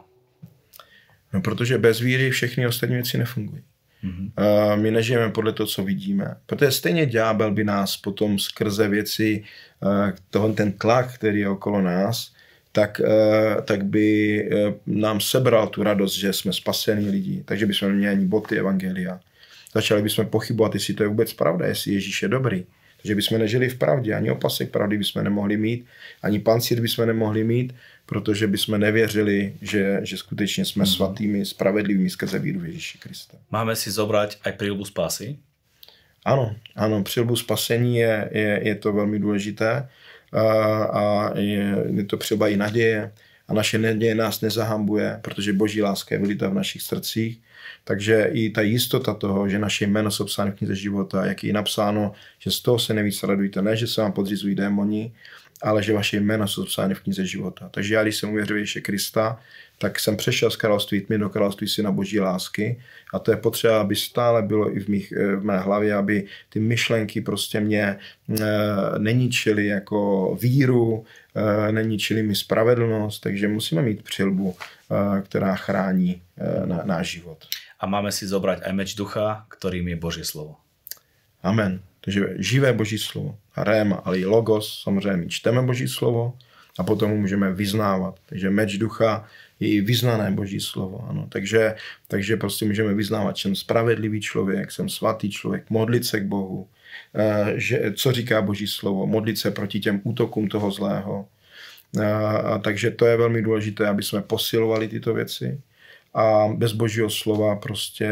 No, 1.34 1.42
protože 1.42 1.78
bez 1.78 2.00
víry 2.00 2.32
všechny 2.32 2.68
ostatní 2.68 2.96
věci 2.96 3.18
nefungují. 3.18 3.64
Mm-hmm. 4.04 4.32
Uh, 4.38 4.82
my 4.82 4.92
nežijeme 4.92 5.32
podle 5.32 5.54
toho, 5.54 5.68
co 5.68 5.84
vidíme. 5.84 6.36
Protože 6.46 6.72
stejně 6.72 7.06
ďábel 7.06 7.52
by 7.52 7.64
nás 7.64 7.98
potom 7.98 8.40
skrze 8.40 8.88
věci, 8.88 9.44
uh, 9.80 10.12
toho, 10.30 10.54
ten 10.54 10.72
tlak, 10.72 11.14
který 11.14 11.40
je 11.40 11.50
okolo 11.50 11.82
nás, 11.82 12.35
tak, 12.76 13.00
uh, 13.00 13.64
tak 13.64 13.88
by 13.88 14.08
uh, 14.44 14.74
nám 14.86 15.24
sebral 15.24 15.68
tu 15.72 15.84
radost, 15.84 16.20
že 16.20 16.34
jsme 16.34 16.54
spasení 16.54 17.10
lidi. 17.10 17.44
Takže 17.46 17.66
bychom 17.66 17.92
měli 17.92 18.12
ani 18.12 18.26
boty 18.26 18.60
evangelia. 18.60 19.20
Začali 19.74 20.02
bychom 20.02 20.26
pochybovat, 20.28 20.74
jestli 20.74 20.94
to 20.94 21.04
je 21.04 21.10
vůbec 21.10 21.34
pravda, 21.34 21.68
jestli 21.68 21.94
Ježíš 21.94 22.22
je 22.22 22.28
dobrý. 22.28 22.66
Takže 23.02 23.16
bychom 23.16 23.40
nežili 23.40 23.70
v 23.70 23.78
pravdě, 23.78 24.14
ani 24.14 24.32
opasek 24.32 24.72
pravdy 24.72 24.98
bychom 24.98 25.24
nemohli 25.24 25.58
mít, 25.58 25.86
ani 26.22 26.40
pancír 26.40 26.82
bychom 26.82 27.06
nemohli 27.06 27.44
mít, 27.44 27.76
protože 28.06 28.48
bychom 28.48 28.80
nevěřili, 28.80 29.54
že, 29.62 30.00
že 30.04 30.18
skutečně 30.18 30.66
jsme 30.66 30.84
mm-hmm. 30.84 30.96
svatými, 30.96 31.46
spravedlivými 31.46 32.10
skrze 32.10 32.40
víru 32.40 32.66
Ježíši 32.66 32.98
Krista. 32.98 33.38
Máme 33.52 33.76
si 33.76 33.92
zobrať 33.92 34.42
aj 34.42 34.52
prílbu 34.58 34.86
spásy? 34.86 35.38
Ano, 36.26 36.56
ano, 36.76 37.04
přilbu 37.04 37.36
spasení 37.36 37.98
je, 37.98 38.30
je, 38.32 38.60
je 38.64 38.76
to 38.76 38.94
velmi 38.94 39.20
důležité 39.20 39.86
a, 40.36 41.32
je, 41.36 41.86
je 41.96 42.04
to 42.04 42.18
třeba 42.18 42.48
i 42.48 42.58
naděje 42.58 43.12
a 43.48 43.54
naše 43.54 43.78
naděje 43.78 44.16
nás 44.16 44.42
nezahambuje, 44.42 45.20
protože 45.22 45.54
boží 45.54 45.82
láska 45.82 46.16
je 46.16 46.22
vylita 46.22 46.50
v 46.50 46.54
našich 46.54 46.82
srdcích. 46.82 47.42
Takže 47.84 48.30
i 48.32 48.50
ta 48.50 48.62
jistota 48.62 49.14
toho, 49.14 49.50
že 49.50 49.60
naše 49.60 49.88
jméno 49.88 50.12
jsou 50.12 50.26
psány 50.26 50.52
v 50.52 50.56
knize 50.56 50.76
života, 50.76 51.26
jak 51.26 51.44
je 51.44 51.54
napsáno, 51.54 52.12
že 52.40 52.52
z 52.52 52.60
toho 52.60 52.80
se 52.80 52.94
nejvíc 52.94 53.24
radujte, 53.24 53.62
ne, 53.62 53.76
že 53.76 53.88
se 53.88 54.02
vám 54.02 54.12
podřizují 54.12 54.56
démoni, 54.56 55.14
ale 55.62 55.84
že 55.84 55.94
vaše 55.94 56.18
jména 56.18 56.48
jsou 56.48 56.66
psány 56.66 56.96
v 56.96 57.00
knize 57.00 57.26
života. 57.26 57.70
Takže 57.72 57.94
já, 57.94 58.04
když 58.04 58.16
jsem 58.16 58.30
uvěřil 58.30 58.58
Ježíše 58.58 58.82
Krista, 58.82 59.40
tak 59.78 60.00
jsem 60.00 60.18
přešel 60.18 60.52
z 60.52 60.56
království 60.56 61.02
tmy 61.02 61.18
do 61.18 61.30
království 61.30 61.68
syna 61.68 61.92
boží 61.92 62.20
lásky 62.20 62.80
a 63.14 63.20
to 63.20 63.32
je 63.32 63.38
potřeba, 63.38 63.82
aby 63.82 63.96
stále 63.96 64.42
bylo 64.42 64.78
i 64.78 64.80
v, 64.80 64.88
mých, 64.88 65.14
v 65.36 65.44
mé 65.44 65.60
hlavě, 65.60 65.94
aby 65.94 66.26
ty 66.50 66.60
myšlenky 66.60 67.22
prostě 67.22 67.60
mě 67.60 67.84
e, 67.84 68.00
neníčily 68.98 69.66
jako 69.66 70.38
víru, 70.42 71.06
e, 71.36 71.72
neníčily 71.72 72.24
mi 72.24 72.36
spravedlnost, 72.36 73.20
takže 73.20 73.48
musíme 73.48 73.82
mít 73.82 74.04
přilbu, 74.04 74.56
e, 74.58 75.22
která 75.22 75.56
chrání 75.56 76.22
e, 76.38 76.86
náš 76.86 77.12
život. 77.12 77.38
A 77.80 77.86
máme 77.86 78.12
si 78.12 78.24
zobrať 78.24 78.64
aj 78.64 78.74
meč 78.74 78.96
ducha, 78.96 79.46
ktorým 79.52 79.92
je 79.92 79.98
Boží 80.00 80.24
slovo. 80.24 80.65
Amen. 81.46 81.80
Takže 82.02 82.36
živé 82.38 82.74
boží 82.74 82.98
slovo. 82.98 83.38
A 83.56 83.64
réma, 83.64 83.96
ale 83.96 84.20
i 84.20 84.26
logos, 84.26 84.82
samozřejmě 84.84 85.18
my 85.18 85.30
čteme 85.30 85.62
boží 85.62 85.88
slovo 85.88 86.34
a 86.80 86.84
potom 86.84 87.12
ho 87.12 87.18
můžeme 87.18 87.54
vyznávat. 87.54 88.20
Takže 88.30 88.50
meč 88.50 88.78
ducha 88.78 89.26
je 89.60 89.68
i 89.68 89.82
vyznané 89.82 90.32
boží 90.32 90.60
slovo. 90.60 91.06
Ano. 91.10 91.28
Takže, 91.30 91.76
takže 92.08 92.38
prostě 92.38 92.66
můžeme 92.66 92.94
vyznávat, 92.94 93.38
že 93.38 93.42
jsem 93.42 93.56
spravedlivý 93.56 94.22
člověk, 94.22 94.72
jsem 94.72 94.90
svatý 94.90 95.32
člověk, 95.32 95.70
modlit 95.70 96.06
se 96.06 96.20
k 96.20 96.26
Bohu, 96.26 96.68
eh, 97.16 97.54
že, 97.56 97.94
co 97.96 98.12
říká 98.12 98.42
boží 98.42 98.68
slovo, 98.68 99.08
modlit 99.08 99.38
se 99.38 99.52
proti 99.52 99.80
těm 99.80 100.02
útokům 100.04 100.48
toho 100.48 100.72
zlého. 100.72 101.28
A, 102.00 102.04
eh, 102.04 102.42
a 102.42 102.58
takže 102.58 102.92
to 102.92 103.06
je 103.06 103.18
velmi 103.18 103.42
důležité, 103.42 103.88
aby 103.88 104.04
jsme 104.04 104.22
posilovali 104.22 104.88
tyto 104.88 105.14
věci 105.14 105.62
a 106.16 106.48
bez 106.56 106.74
božího 106.74 107.10
slova 107.10 107.56
prostě 107.56 108.10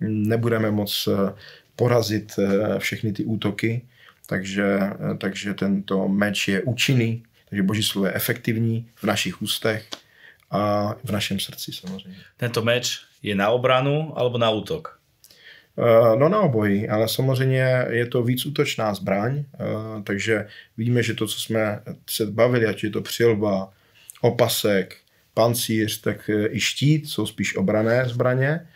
nebudeme 0.00 0.70
moc 0.70 1.08
eh, 1.12 1.34
porazit 1.80 2.36
všechny 2.78 3.12
ty 3.12 3.24
útoky, 3.24 3.88
takže, 4.28 4.92
takže 5.16 5.54
tento 5.54 6.08
meč 6.08 6.48
je 6.48 6.62
účinný, 6.62 7.24
takže 7.48 7.62
boží 7.62 7.82
slovo 7.82 8.06
je 8.06 8.12
efektivní 8.12 8.84
v 9.00 9.04
našich 9.04 9.42
ústech 9.42 9.88
a 10.50 10.94
v 11.04 11.10
našem 11.10 11.40
srdci 11.40 11.72
samozřejmě. 11.72 12.20
Tento 12.36 12.62
meč 12.62 13.00
je 13.22 13.34
na 13.34 13.48
obranu 13.48 14.12
alebo 14.12 14.38
na 14.38 14.50
útok? 14.50 15.00
Eh, 15.78 16.16
no 16.16 16.28
na 16.28 16.40
obojí, 16.40 16.88
ale 16.88 17.08
samozřejmě 17.08 17.86
je 17.90 18.06
to 18.06 18.22
víc 18.22 18.46
útočná 18.46 18.94
zbraň, 18.94 19.38
eh, 19.38 19.64
takže 20.04 20.48
vidíme, 20.76 21.02
že 21.02 21.14
to, 21.14 21.26
co 21.26 21.40
jsme 21.40 21.80
se 22.10 22.26
bavili, 22.26 22.66
ať 22.66 22.84
je 22.84 22.90
to 22.90 23.00
přilba, 23.00 23.72
opasek, 24.20 24.96
pancíř, 25.34 26.00
tak 26.00 26.30
eh, 26.30 26.48
i 26.50 26.60
štít 26.60 27.08
jsou 27.08 27.26
spíš 27.26 27.56
obrané 27.56 28.08
zbraně, 28.08 28.66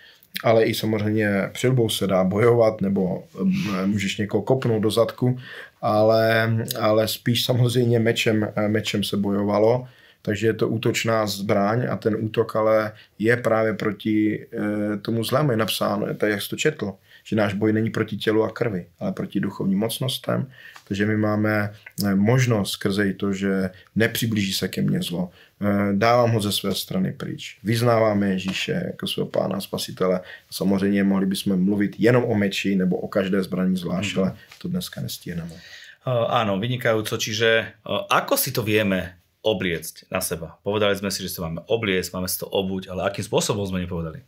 ale 0.45 0.65
i 0.65 0.75
samozřejmě 0.75 1.51
přilbou 1.53 1.89
se 1.89 2.07
dá 2.07 2.25
bojovat, 2.25 2.81
nebo 2.81 3.25
můžeš 3.87 4.19
někoho 4.19 4.43
kopnout 4.43 4.83
do 4.83 4.91
zadku, 4.91 5.39
ale, 5.83 6.57
ale 6.81 7.09
spíš 7.09 7.45
samozřejmě 7.45 7.99
mečem, 7.99 8.49
mečem 8.69 9.05
se 9.05 9.17
bojovalo 9.17 9.87
takže 10.25 10.47
je 10.47 10.53
to 10.53 10.69
útočná 10.69 11.27
zbraň 11.27 11.87
a 11.91 11.97
ten 11.97 12.17
útok 12.21 12.57
ale 12.57 12.93
je 13.19 13.37
právě 13.37 13.75
proti 13.75 14.41
e, 14.41 14.97
tomu 14.97 15.25
zlému. 15.25 15.51
Je 15.51 15.57
napsáno, 15.57 16.15
tak 16.15 16.31
jak 16.31 16.43
jsi 16.43 16.49
to 16.49 16.57
četl, 16.57 16.93
že 17.25 17.37
náš 17.37 17.55
boj 17.55 17.73
není 17.73 17.91
proti 17.91 18.17
tělu 18.17 18.43
a 18.45 18.51
krvi, 18.51 18.87
ale 18.99 19.13
proti 19.13 19.41
duchovním 19.41 19.79
mocnostem. 19.79 20.47
Takže 20.89 21.07
my 21.07 21.17
máme 21.17 21.73
eh, 22.05 22.15
možnost 22.15 22.71
skrze 22.71 23.13
to, 23.13 23.33
že 23.33 23.71
nepřiblíží 23.97 24.53
se 24.53 24.69
ke 24.69 24.83
mně 24.83 25.03
zlo. 25.03 25.31
E, 25.65 25.93
dávám 25.93 26.31
ho 26.31 26.41
ze 26.41 26.53
své 26.53 26.75
strany 26.75 27.13
pryč. 27.13 27.59
Vyznáváme 27.65 28.29
Ježíše 28.29 28.73
jako 28.73 29.07
svého 29.07 29.29
pána 29.29 29.61
spasitele. 29.61 30.21
Samozřejmě 30.51 31.05
mohli 31.05 31.27
bychom 31.27 31.65
mluvit 31.65 31.97
jenom 31.99 32.25
o 32.25 32.35
meči 32.35 32.77
nebo 32.77 32.97
o 32.97 33.09
každé 33.09 33.43
zbraní 33.43 33.77
zvlášť, 33.77 34.17
ale 34.17 34.37
to 34.59 34.69
dneska 34.69 35.01
nestihneme. 35.01 35.57
Uh, 36.05 36.29
áno, 36.29 36.61
vynikajúco. 36.61 37.17
Čiže 37.17 37.81
uh, 37.89 38.05
ako 38.13 38.37
si 38.37 38.53
to 38.53 38.61
vieme 38.61 39.17
obliecť 39.41 40.05
na 40.13 40.21
seba. 40.21 40.61
Povedali 40.61 40.93
sme 41.01 41.09
si, 41.09 41.25
že 41.25 41.33
sa 41.33 41.49
máme 41.49 41.65
obliecť, 41.65 42.13
máme 42.13 42.29
si 42.29 42.37
to 42.37 42.45
obuť, 42.45 42.93
ale 42.93 43.09
akým 43.09 43.25
spôsobom 43.25 43.65
sme 43.65 43.81
nepovedali? 43.89 44.21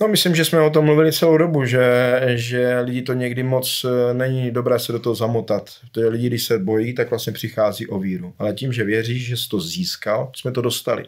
No 0.00 0.08
myslím, 0.08 0.34
že 0.34 0.44
jsme 0.44 0.60
o 0.60 0.70
tom 0.70 0.84
mluvili 0.84 1.12
celou 1.12 1.38
dobu, 1.38 1.64
že, 1.64 2.20
že 2.26 2.80
lidi 2.80 3.02
to 3.02 3.12
někdy 3.12 3.42
moc 3.42 3.84
e, 3.84 4.14
není 4.14 4.50
dobré 4.50 4.78
se 4.78 4.92
do 4.92 4.98
toho 4.98 5.14
zamotat. 5.14 5.70
To 5.92 6.00
je 6.00 6.08
lidi, 6.08 6.26
když 6.26 6.44
se 6.44 6.58
bojí, 6.58 6.94
tak 6.94 7.10
vlastně 7.10 7.32
přichází 7.32 7.86
o 7.86 7.98
víru. 7.98 8.34
Ale 8.38 8.54
tím, 8.54 8.72
že 8.72 8.84
věříš, 8.84 9.26
že 9.26 9.36
jsi 9.36 9.48
to 9.48 9.60
získal, 9.60 10.32
jsme 10.36 10.52
to 10.52 10.62
dostali. 10.62 11.04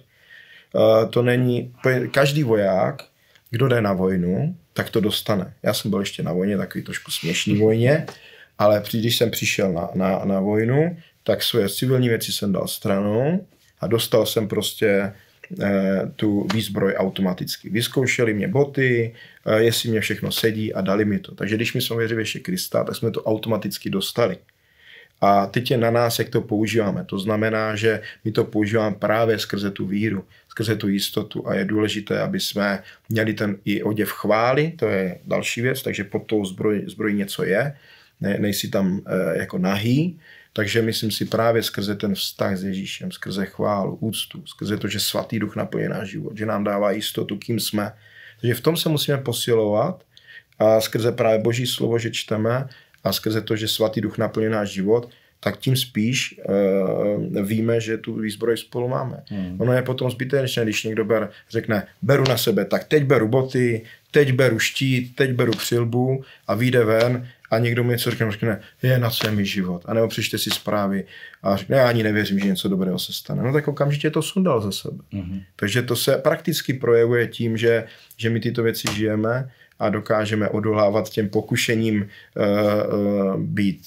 Uh, 0.74 1.10
to 1.10 1.22
není, 1.22 1.74
každý 2.10 2.42
voják, 2.42 3.02
kdo 3.50 3.68
jde 3.68 3.80
na 3.80 3.92
vojnu, 3.92 4.56
tak 4.72 4.90
to 4.90 5.00
dostane. 5.00 5.54
Já 5.62 5.74
jsem 5.74 5.90
byl 5.90 6.00
ještě 6.00 6.22
na 6.22 6.32
vojně, 6.32 6.56
takový 6.56 6.84
trošku 6.84 7.10
směšný 7.10 7.58
vojně, 7.58 8.06
ale 8.58 8.82
když 8.92 9.16
jsem 9.16 9.30
přišel 9.30 9.72
na, 9.72 9.88
na, 9.94 10.20
na 10.24 10.40
vojnu, 10.40 10.96
tak 11.22 11.42
svoje 11.42 11.68
civilní 11.68 12.08
věci 12.08 12.32
jsem 12.32 12.52
dal 12.52 12.68
stranou 12.68 13.46
a 13.80 13.86
dostal 13.86 14.26
jsem 14.26 14.48
prostě 14.48 14.86
eh, 14.86 15.12
tu 16.16 16.46
výzbroj 16.54 16.94
automaticky. 16.94 17.70
Vyzkoušeli 17.70 18.34
mě 18.34 18.48
boty, 18.48 19.14
eh, 19.46 19.62
jestli 19.62 19.90
mě 19.90 20.00
všechno 20.00 20.32
sedí 20.32 20.74
a 20.74 20.80
dali 20.80 21.04
mi 21.04 21.18
to. 21.18 21.34
Takže 21.34 21.56
když 21.56 21.72
jsme 21.74 21.96
věřili 21.96 22.22
ještě 22.22 22.38
Krista, 22.38 22.84
tak 22.84 22.96
jsme 22.96 23.10
to 23.10 23.22
automaticky 23.22 23.90
dostali. 23.90 24.36
A 25.20 25.46
teď 25.46 25.70
je 25.70 25.78
na 25.78 25.90
nás, 25.90 26.18
jak 26.18 26.28
to 26.28 26.40
používáme. 26.40 27.04
To 27.04 27.18
znamená, 27.18 27.76
že 27.76 28.02
my 28.24 28.32
to 28.32 28.44
používáme 28.44 28.96
právě 28.96 29.38
skrze 29.38 29.70
tu 29.70 29.86
víru, 29.86 30.24
skrze 30.48 30.76
tu 30.76 30.88
jistotu 30.88 31.48
a 31.48 31.54
je 31.54 31.64
důležité, 31.64 32.20
aby 32.20 32.40
jsme 32.40 32.82
měli 33.08 33.34
ten 33.34 33.56
i 33.64 33.82
oděv 33.82 34.10
chvály, 34.10 34.72
to 34.78 34.88
je 34.88 35.18
další 35.24 35.60
věc, 35.60 35.82
takže 35.82 36.04
pod 36.04 36.26
tou 36.26 36.44
zbroj, 36.44 36.84
zbroj 36.86 37.14
něco 37.14 37.44
je, 37.44 37.74
ne, 38.20 38.38
nejsi 38.38 38.68
tam 38.68 39.00
e, 39.06 39.38
jako 39.38 39.58
nahý, 39.58 40.18
takže 40.52 40.82
myslím 40.82 41.10
si 41.10 41.24
právě 41.24 41.62
skrze 41.62 41.94
ten 41.94 42.14
vztah 42.14 42.56
s 42.56 42.64
Ježíšem, 42.64 43.12
skrze 43.12 43.46
chválu, 43.46 43.96
úctu, 44.00 44.42
skrze 44.46 44.76
to, 44.76 44.88
že 44.88 45.00
svatý 45.00 45.38
duch 45.38 45.56
naplní 45.56 45.88
náš 45.88 46.08
život, 46.08 46.36
že 46.36 46.46
nám 46.46 46.64
dává 46.64 46.90
jistotu, 46.90 47.36
kým 47.36 47.60
jsme. 47.60 47.92
Takže 48.40 48.54
v 48.54 48.60
tom 48.60 48.76
se 48.76 48.88
musíme 48.88 49.18
posilovat 49.18 50.04
a 50.58 50.80
skrze 50.80 51.12
právě 51.12 51.38
Boží 51.38 51.66
slovo, 51.66 51.98
že 51.98 52.10
čteme 52.10 52.68
a 53.04 53.12
skrze 53.12 53.40
to, 53.40 53.56
že 53.56 53.68
svatý 53.68 54.00
duch 54.00 54.18
naplní 54.18 54.48
náš 54.48 54.68
život, 54.68 55.10
tak 55.40 55.58
tím 55.58 55.76
spíš 55.76 56.38
uh, 56.38 57.46
víme, 57.46 57.80
že 57.80 57.98
tu 57.98 58.14
výzbroj 58.14 58.56
spolu 58.56 58.88
máme. 58.88 59.26
Hmm. 59.26 59.60
Ono 59.60 59.72
je 59.72 59.82
potom 59.82 60.10
zbytečné, 60.10 60.62
když 60.62 60.84
někdo 60.84 61.04
ber, 61.04 61.30
řekne, 61.50 61.86
beru 62.02 62.24
na 62.28 62.36
sebe, 62.36 62.64
tak 62.64 62.84
teď 62.84 63.04
beru 63.04 63.28
boty, 63.28 63.82
teď 64.10 64.32
beru 64.32 64.58
štít, 64.58 65.16
teď 65.16 65.32
beru 65.32 65.52
přilbu 65.52 66.24
a 66.46 66.54
vyjde 66.54 66.84
ven 66.84 67.28
a 67.52 67.58
někdo 67.58 67.84
mi 67.84 67.90
něco 67.90 68.10
řekne, 68.10 68.30
řekne, 68.30 68.60
je 68.82 68.98
na 68.98 69.10
co 69.10 69.26
je 69.26 69.32
mi 69.32 69.46
život. 69.46 69.82
A 69.86 69.94
nebo 69.94 70.08
přečte 70.08 70.38
si 70.38 70.50
zprávy 70.50 71.04
a 71.42 71.56
řekne, 71.56 71.76
já 71.76 71.88
ani 71.88 72.02
nevěřím, 72.02 72.38
že 72.38 72.46
něco 72.46 72.68
dobrého 72.68 72.98
se 72.98 73.12
stane. 73.12 73.42
No 73.42 73.52
tak 73.52 73.68
okamžitě 73.68 74.10
to 74.10 74.22
sundal 74.22 74.60
ze 74.60 74.72
sebe. 74.72 74.98
Mm-hmm. 75.12 75.42
Takže 75.56 75.82
to 75.82 75.96
se 75.96 76.16
prakticky 76.16 76.74
projevuje 76.74 77.28
tím, 77.28 77.56
že, 77.56 77.84
že 78.16 78.30
my 78.30 78.40
tyto 78.40 78.62
věci 78.62 78.88
žijeme 78.94 79.50
a 79.78 79.88
dokážeme 79.88 80.48
odolávat 80.48 81.10
těm 81.10 81.28
pokušením 81.28 81.96
uh, 82.00 82.44
uh, 82.98 83.40
být, 83.40 83.78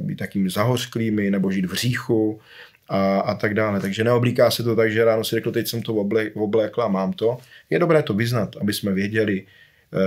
být 0.00 0.16
takými 0.16 0.50
zahořklými 0.50 1.30
nebo 1.30 1.50
žít 1.50 1.66
v 1.66 1.74
říchu 1.74 2.40
a, 2.88 3.20
a 3.20 3.34
tak 3.34 3.54
dále. 3.54 3.80
Takže 3.80 4.04
neoblíká 4.04 4.50
se 4.50 4.62
to 4.62 4.76
tak, 4.76 4.92
že 4.92 5.04
ráno 5.04 5.24
si 5.24 5.36
řekl, 5.36 5.52
teď 5.52 5.68
jsem 5.68 5.82
to 5.82 5.94
oblékla, 6.34 6.88
mám 6.88 7.12
to. 7.12 7.38
Je 7.70 7.78
dobré 7.78 8.02
to 8.02 8.14
vyznat, 8.14 8.56
aby 8.60 8.72
jsme 8.72 8.92
věděli, 8.92 9.44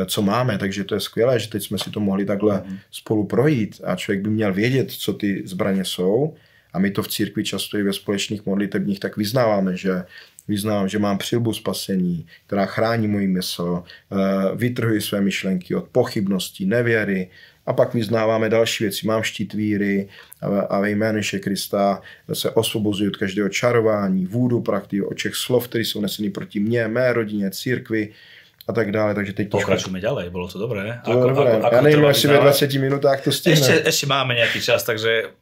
co 0.05 0.21
máme, 0.21 0.57
takže 0.57 0.83
to 0.83 0.95
je 0.95 1.01
skvělé, 1.01 1.39
že 1.39 1.49
teď 1.49 1.63
jsme 1.63 1.77
si 1.77 1.91
to 1.91 1.99
mohli 1.99 2.25
takhle 2.25 2.63
mm. 2.65 2.77
spolu 2.91 3.25
projít 3.25 3.81
a 3.83 3.95
člověk 3.95 4.23
by 4.23 4.29
měl 4.29 4.53
vědět, 4.53 4.91
co 4.91 5.13
ty 5.13 5.43
zbraně 5.45 5.85
jsou 5.85 6.33
a 6.73 6.79
my 6.79 6.91
to 6.91 7.03
v 7.03 7.07
církvi 7.07 7.43
často 7.43 7.77
i 7.77 7.83
ve 7.83 7.93
společných 7.93 8.45
modlitebních 8.45 8.99
tak 8.99 9.17
vyznáváme, 9.17 9.77
že 9.77 10.03
vyznávám, 10.47 10.89
že 10.89 10.99
mám 10.99 11.17
přilbu 11.17 11.53
spasení, 11.53 12.27
která 12.47 12.65
chrání 12.65 13.07
můj 13.07 13.27
mysl, 13.27 13.83
eh, 13.83 14.55
vytrhuji 14.55 15.01
své 15.01 15.21
myšlenky 15.21 15.75
od 15.75 15.87
pochybností, 15.91 16.65
nevěry, 16.65 17.29
a 17.65 17.73
pak 17.73 17.93
vyznáváme 17.93 18.49
další 18.49 18.83
věci. 18.83 19.07
Mám 19.07 19.23
štít 19.23 19.53
víry 19.53 20.07
a 20.69 20.79
ve 20.79 20.89
jménu 20.89 21.21
Krista 21.39 22.01
se 22.33 22.49
osvobozuji 22.49 23.09
od 23.09 23.17
každého 23.17 23.49
čarování, 23.49 24.25
vůdu 24.25 24.61
praktiky, 24.61 25.01
od 25.01 25.17
všech 25.17 25.35
slov, 25.35 25.67
které 25.67 25.83
jsou 25.83 26.01
neseny 26.01 26.29
proti 26.29 26.59
mně, 26.59 26.87
mé 26.87 27.13
rodině, 27.13 27.51
církvi 27.51 28.09
a 28.67 28.71
tak 28.73 28.91
dále. 28.91 29.15
Takže 29.15 29.33
teď 29.33 29.45
Pokračujeme 29.49 29.99
ďalej, 29.99 30.31
bolo 30.31 30.47
to 30.47 30.55
dobré. 30.55 31.03
To 31.03 31.11
ako, 31.11 31.27
dobré. 31.35 31.51
Ako, 31.59 31.65
ako 31.67 31.75
ja 31.75 31.81
neviem, 31.83 32.07
asi 32.07 32.25
ve 32.27 32.39
20 32.39 32.79
minútach 32.79 33.19
to 33.19 33.31
stihne. 33.31 33.59
Ešte, 33.59 33.75
ešte 33.83 34.05
máme 34.07 34.31
nejaký 34.39 34.59
čas, 34.63 34.87
takže 34.87 35.35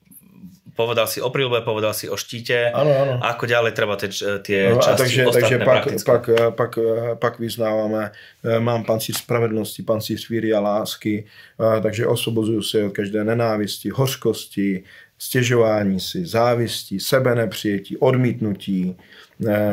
povedal 0.76 1.08
si 1.08 1.22
o 1.22 1.30
príľbe, 1.30 1.62
povedal 1.62 1.94
si 1.94 2.10
o 2.10 2.18
štíte. 2.18 2.72
Ano, 2.74 2.90
ano. 2.90 3.14
Ako 3.22 3.46
ďalej 3.46 3.72
treba 3.76 3.96
tie, 4.00 4.10
tie 4.42 4.74
no, 4.74 4.82
časti 4.82 5.22
takže, 5.22 5.22
takže 5.30 5.56
pak, 5.62 5.84
pak, 6.02 6.24
pak, 6.56 6.72
pak 7.20 7.34
vyznávame, 7.40 8.10
eh, 8.10 8.60
mám 8.60 8.84
pancíř 8.84 9.18
spravedlnosti, 9.18 9.84
pancíř 9.84 10.30
víry 10.30 10.54
a 10.54 10.60
lásky, 10.60 11.26
eh, 11.28 11.82
takže 11.82 12.08
osvobozuju 12.08 12.62
se 12.62 12.84
od 12.84 12.94
každé 12.94 13.24
nenávisti, 13.24 13.90
hořkosti, 13.90 14.84
stěžování 15.22 16.00
si, 16.00 16.26
závistí, 16.26 17.00
sebenepřijetí, 17.00 17.98
odmítnutí, 17.98 18.96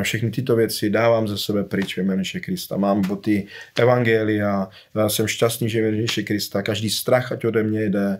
všechny 0.02 0.30
tyto 0.30 0.56
věci 0.56 0.90
dávám 0.90 1.28
ze 1.28 1.38
sebe 1.38 1.64
pryč 1.64 1.96
ve 1.96 2.02
jménu 2.02 2.22
Krista. 2.40 2.76
Mám 2.76 3.02
boty 3.08 3.46
Evangelia, 3.78 4.68
jsem 5.08 5.26
šťastný, 5.26 5.68
že 5.68 5.80
věřím 5.80 6.24
Krista. 6.24 6.62
Každý 6.62 6.90
strach, 6.90 7.32
ať 7.32 7.44
ode 7.44 7.62
mě 7.62 7.84
jde, 7.84 8.18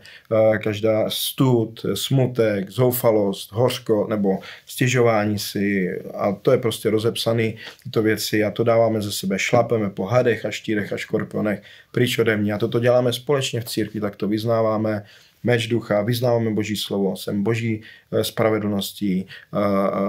každá 0.63 1.11
stud, 1.11 1.87
smutek, 1.95 2.71
zoufalost, 2.71 3.53
hořko 3.53 4.07
nebo 4.11 4.39
stěžování 4.67 5.39
si 5.39 6.01
a 6.15 6.33
to 6.33 6.53
je 6.53 6.59
prostě 6.59 6.91
rozepsaný 6.91 7.57
tyto 7.85 8.03
věci 8.03 8.45
a 8.45 8.51
to 8.51 8.65
dáváme 8.65 9.03
ze 9.03 9.13
sebe. 9.13 9.39
Šlapeme 9.39 9.91
po 9.91 10.05
hadech 10.05 10.45
a 10.45 10.51
štírech 10.51 10.93
a 10.93 10.97
škorpionech 10.97 11.63
pryč 11.93 12.19
ode 12.19 12.37
mě 12.37 12.53
a 12.53 12.59
toto 12.59 12.81
děláme 12.81 13.13
společně 13.13 13.61
v 13.61 13.65
církvi, 13.65 14.01
tak 14.01 14.17
to 14.17 14.29
vyznáváme 14.29 15.05
meč 15.49 15.67
ducha, 15.67 16.03
vyznáváme 16.03 16.51
Boží 16.51 16.77
slovo, 16.77 17.17
jsem 17.17 17.43
Boží 17.43 17.81
eh, 17.81 18.25
spravedlností, 18.25 19.27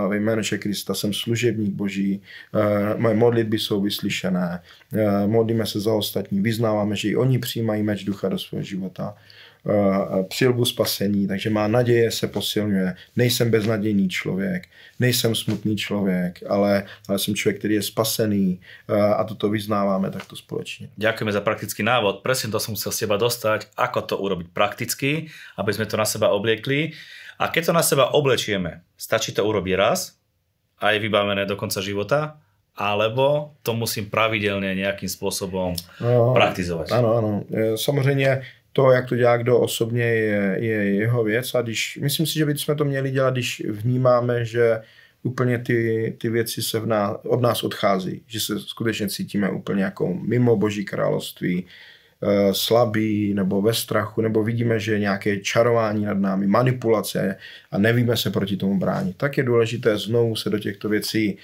ve 0.08 0.18
jménu 0.18 0.42
Krista 0.60 0.94
jsem 0.94 1.14
služebník 1.14 1.74
Boží, 1.74 2.20
eh, 2.20 2.98
moje 2.98 3.16
modlitby 3.16 3.60
jsou 3.60 3.82
vyslyšené, 3.82 4.60
eh, 4.60 5.28
modlíme 5.28 5.66
se 5.66 5.80
za 5.80 5.94
ostatní, 5.94 6.42
vyznáváme, 6.42 6.96
že 6.96 7.10
i 7.10 7.16
oni 7.16 7.40
přijímají 7.40 7.84
meč 7.84 8.04
ducha 8.04 8.30
do 8.30 8.38
svého 8.40 8.64
života 8.64 9.16
přilbu 10.28 10.66
spasení, 10.66 11.28
takže 11.28 11.50
má 11.50 11.68
naděje 11.68 12.12
se 12.12 12.28
posilňuje. 12.28 12.96
Nejsem 13.16 13.52
beznadějný 13.52 14.10
člověk, 14.10 14.68
nejsem 15.00 15.36
smutný 15.36 15.78
člověk, 15.78 16.40
ale, 16.50 16.84
ale 17.08 17.20
jsem 17.20 17.36
člověk, 17.36 17.60
který 17.60 17.74
je 17.74 17.84
spasený 17.84 18.60
a 19.16 19.24
toto 19.24 19.50
vyznáváme 19.50 20.12
takto 20.12 20.36
společně. 20.36 20.90
Ďakujeme 20.98 21.32
za 21.32 21.42
praktický 21.42 21.84
návod. 21.84 22.24
Presne 22.24 22.52
to 22.52 22.60
som 22.60 22.76
chcel 22.76 22.92
z 22.92 23.00
teba 23.06 23.18
dostať, 23.20 23.76
ako 23.76 24.02
to 24.02 24.16
urobiť 24.18 24.48
prakticky, 24.54 25.28
aby 25.58 25.72
sme 25.74 25.86
to 25.86 26.00
na 26.00 26.06
seba 26.06 26.32
obliekli. 26.32 26.96
A 27.40 27.48
keď 27.48 27.72
to 27.72 27.74
na 27.74 27.84
seba 27.84 28.12
oblečieme, 28.12 28.84
stačí 28.98 29.32
to 29.32 29.44
urobiť 29.48 29.74
raz 29.76 30.16
a 30.80 30.92
je 30.92 31.00
vybavené 31.00 31.46
do 31.46 31.56
konca 31.56 31.80
života, 31.84 32.40
alebo 32.80 33.52
to 33.64 33.74
musím 33.74 34.10
pravidelně 34.10 34.76
nějakým 34.76 35.10
způsobem 35.10 35.76
no, 36.02 36.34
praktizovat. 36.34 36.92
Ano, 36.92 37.16
ano. 37.16 37.44
Samozřejmě 37.76 38.42
to, 38.74 38.92
jak 38.92 39.10
to 39.10 39.16
dělá 39.16 39.38
kdo 39.38 39.60
osobně, 39.60 40.04
je, 40.04 40.58
je 40.60 40.94
jeho 40.96 41.24
věc. 41.24 41.56
A 41.56 41.62
když, 41.62 42.00
myslím 42.02 42.26
si, 42.26 42.34
že 42.34 42.46
bychom 42.46 42.76
to 42.76 42.86
měli 42.86 43.12
dělat, 43.12 43.34
když 43.34 43.64
vnímáme, 43.70 44.46
že 44.46 44.82
úplně 45.24 45.60
ty, 45.60 46.16
ty 46.18 46.30
věci 46.30 46.62
se 46.62 46.80
v 46.80 46.86
nás, 46.86 47.18
od 47.28 47.42
nás 47.42 47.64
odchází, 47.64 48.22
že 48.28 48.40
se 48.40 48.60
skutečně 48.60 49.10
cítíme 49.10 49.50
úplně 49.50 49.84
jako 49.84 50.14
mimo 50.14 50.56
Boží 50.56 50.86
království, 50.86 51.66
eh, 52.24 52.54
slabý 52.54 53.34
nebo 53.34 53.62
ve 53.62 53.74
strachu, 53.74 54.22
nebo 54.22 54.44
vidíme, 54.44 54.80
že 54.80 54.92
je 54.92 55.00
nějaké 55.00 55.38
čarování 55.38 56.06
nad 56.06 56.18
námi, 56.18 56.48
manipulace 56.48 57.38
a 57.72 57.78
nevíme 57.78 58.18
se 58.18 58.32
proti 58.32 58.58
tomu 58.58 58.80
bránit, 58.80 59.18
tak 59.18 59.38
je 59.38 59.44
důležité 59.44 59.98
znovu 59.98 60.36
se 60.36 60.50
do 60.50 60.60
těchto 60.60 60.90
věcí 60.90 61.38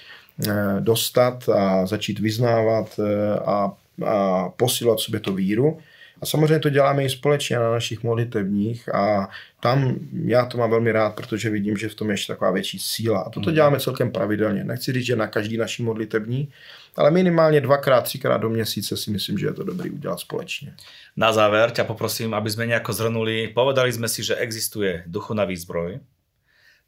eh, 0.48 0.52
dostat 0.80 1.48
a 1.48 1.86
začít 1.86 2.18
vyznávat 2.18 3.00
eh, 3.00 3.38
a, 3.38 3.72
a 4.06 4.48
posílat 4.48 5.00
sobě 5.00 5.20
to 5.20 5.32
víru 5.32 5.78
a 6.22 6.26
samozřejmě 6.26 6.58
to 6.58 6.70
děláme 6.70 7.04
i 7.04 7.10
společně 7.10 7.56
na 7.56 7.70
našich 7.70 8.02
modlitevních 8.02 8.94
a 8.94 9.28
tam 9.60 9.94
já 10.24 10.46
to 10.46 10.58
mám 10.58 10.70
velmi 10.70 10.92
rád, 10.92 11.14
protože 11.14 11.50
vidím, 11.50 11.76
že 11.76 11.88
v 11.88 11.94
tom 11.94 12.08
je 12.08 12.14
ještě 12.14 12.32
taková 12.32 12.50
větší 12.50 12.78
síla. 12.78 13.20
A 13.20 13.30
toto 13.30 13.50
mm. 13.50 13.54
děláme 13.54 13.80
celkem 13.80 14.12
pravidelně. 14.12 14.64
Nechci 14.64 14.92
říct, 14.92 15.06
že 15.06 15.16
na 15.16 15.26
každý 15.26 15.56
naší 15.56 15.82
modlitevní, 15.82 16.48
ale 16.96 17.10
minimálně 17.10 17.60
dvakrát, 17.60 18.00
třikrát 18.00 18.36
do 18.36 18.48
měsíce 18.48 18.96
si 18.96 19.10
myslím, 19.10 19.38
že 19.38 19.46
je 19.46 19.52
to 19.52 19.64
dobrý 19.64 19.90
udělat 19.90 20.20
společně. 20.20 20.74
Na 21.16 21.32
záver 21.32 21.70
ťa 21.70 21.84
poprosím, 21.84 22.36
aby 22.36 22.50
sme 22.52 22.68
nejako 22.68 22.92
zhrnuli. 22.92 23.48
Povedali 23.56 23.88
sme 23.92 24.04
si, 24.04 24.20
že 24.20 24.36
existuje 24.36 25.04
duchovná 25.08 25.48
výzbroj, 25.48 26.00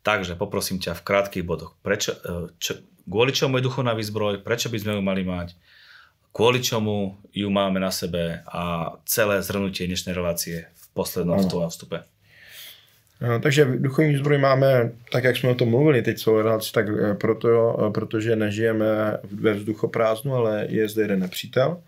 takže 0.04 0.36
poprosím 0.36 0.80
ťa 0.80 1.00
v 1.00 1.04
krátkých 1.04 1.44
bodoch. 1.48 1.76
Prečo, 1.80 2.12
e, 2.12 2.52
čo, 2.60 2.76
kvôli 3.08 3.32
čomu 3.32 3.56
je 3.56 3.64
duchovná 3.64 3.96
výzbroj, 3.96 4.44
prečo 4.44 4.68
by 4.68 4.78
sme 4.80 4.92
ju 4.96 5.02
mali 5.04 5.24
mať, 5.24 5.56
kvôli 6.32 6.62
čomu 6.62 7.16
ju 7.34 7.50
máme 7.50 7.80
na 7.80 7.90
sebe 7.90 8.42
a 8.46 8.92
celé 9.04 9.42
zhrnutie 9.42 9.86
dnešnej 9.86 10.14
relácie 10.14 10.66
v 10.74 10.84
poslednom 10.94 11.40
v 11.42 11.50
tvojom 11.50 11.70
vstupe. 11.70 11.98
No, 13.20 13.40
takže 13.40 13.64
duchovní 13.64 14.16
zbroj 14.16 14.38
máme, 14.38 14.92
tak 15.12 15.24
jak 15.24 15.36
jsme 15.36 15.48
o 15.48 15.54
tom 15.54 15.68
mluvili 15.68 16.02
teď 16.02 16.18
celou 16.18 16.42
relaci, 16.42 16.72
tak 16.72 16.86
eh, 16.88 17.14
proto, 17.14 17.48
eh, 17.50 17.90
protože 17.90 18.36
nežijeme 18.36 19.18
ve 19.32 19.54
vzduchoprázdnu, 19.54 20.34
ale 20.34 20.66
je 20.68 20.88
zde 20.88 21.02
jeden 21.02 21.20
nepřítel, 21.20 21.82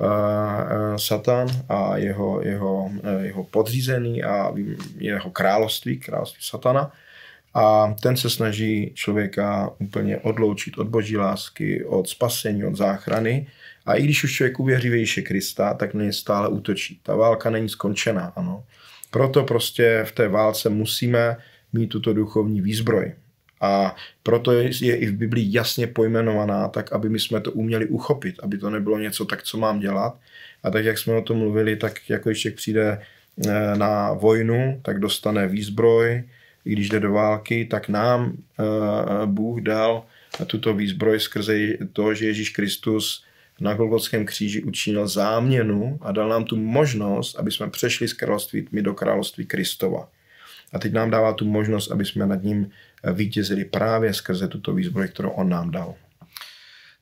eh, 0.00 0.98
Satan 0.98 1.48
a 1.68 1.96
jeho, 1.96 2.42
jeho, 2.42 2.90
jeho 3.20 3.44
podřízený 3.44 4.24
a 4.24 4.54
jeho 4.98 5.30
království, 5.30 5.98
království 5.98 6.42
Satana. 6.42 6.92
A 7.54 7.94
ten 8.02 8.16
se 8.16 8.30
snaží 8.30 8.92
člověka 8.94 9.70
úplně 9.78 10.18
odloučit 10.18 10.78
od 10.78 10.86
boží 10.86 11.16
lásky, 11.16 11.84
od 11.84 12.08
spasení, 12.08 12.64
od 12.64 12.76
záchrany 12.76 13.46
a 13.86 13.94
i 13.94 14.02
když 14.02 14.24
už 14.24 14.32
člověk 14.32 14.60
uvěří 14.60 14.88
Ježíše 14.88 15.22
Krista, 15.22 15.74
tak 15.74 15.94
na 15.94 16.04
ně 16.04 16.12
stále 16.12 16.48
útočí. 16.48 17.00
Ta 17.02 17.16
válka 17.16 17.50
není 17.50 17.68
skončená, 17.68 18.32
ano. 18.36 18.64
Proto 19.10 19.44
prostě 19.44 20.04
v 20.06 20.12
té 20.12 20.28
válce 20.28 20.68
musíme 20.68 21.36
mít 21.72 21.86
tuto 21.86 22.12
duchovní 22.12 22.60
výzbroj. 22.60 23.12
A 23.60 23.96
proto 24.22 24.52
je 24.52 24.96
i 24.96 25.06
v 25.06 25.12
Biblii 25.12 25.56
jasně 25.56 25.86
pojmenovaná, 25.86 26.68
tak 26.68 26.92
aby 26.92 27.08
my 27.08 27.20
jsme 27.20 27.40
to 27.40 27.52
uměli 27.52 27.86
uchopit, 27.86 28.34
aby 28.42 28.58
to 28.58 28.70
nebylo 28.70 28.98
něco 28.98 29.24
tak, 29.24 29.42
co 29.42 29.58
mám 29.58 29.80
dělat. 29.80 30.18
A 30.62 30.70
tak, 30.70 30.84
jak 30.84 30.98
jsme 30.98 31.14
o 31.14 31.22
tom 31.22 31.38
mluvili, 31.38 31.76
tak 31.76 32.10
jako 32.10 32.28
ještě 32.28 32.50
přijde 32.50 33.00
eh, 33.46 33.76
na 33.76 34.12
vojnu, 34.12 34.80
tak 34.82 35.00
dostane 35.00 35.48
výzbroj, 35.48 36.24
i 36.64 36.72
když 36.72 36.88
jde 36.88 37.00
do 37.00 37.12
války, 37.12 37.64
tak 37.64 37.88
nám 37.88 38.32
eh, 38.32 39.26
Bůh 39.26 39.60
dal 39.60 40.04
tuto 40.46 40.74
výzbroj 40.74 41.20
skrze 41.20 41.58
to, 41.92 42.14
že 42.14 42.26
Ježíš 42.26 42.50
Kristus 42.50 43.25
na 43.60 43.74
Golgotském 43.74 44.26
kříži 44.26 44.62
učinil 44.62 45.08
záměnu 45.08 45.98
a 46.00 46.12
dal 46.12 46.28
nám 46.28 46.44
tu 46.44 46.56
možnost, 46.56 47.34
aby 47.38 47.50
jsme 47.50 47.70
přešli 47.70 48.08
z 48.08 48.12
království 48.12 48.62
tmy 48.62 48.82
do 48.82 48.94
království 48.94 49.46
Kristova. 49.46 50.08
A 50.72 50.78
teď 50.78 50.92
nám 50.92 51.10
dává 51.10 51.32
tu 51.32 51.44
možnost, 51.44 51.90
aby 51.90 52.04
jsme 52.04 52.26
nad 52.26 52.42
ním 52.42 52.70
vítězili 53.12 53.64
právě 53.64 54.14
skrze 54.14 54.48
tuto 54.48 54.74
výzbroj, 54.74 55.08
kterou 55.08 55.30
on 55.30 55.48
nám 55.48 55.70
dal. 55.70 55.94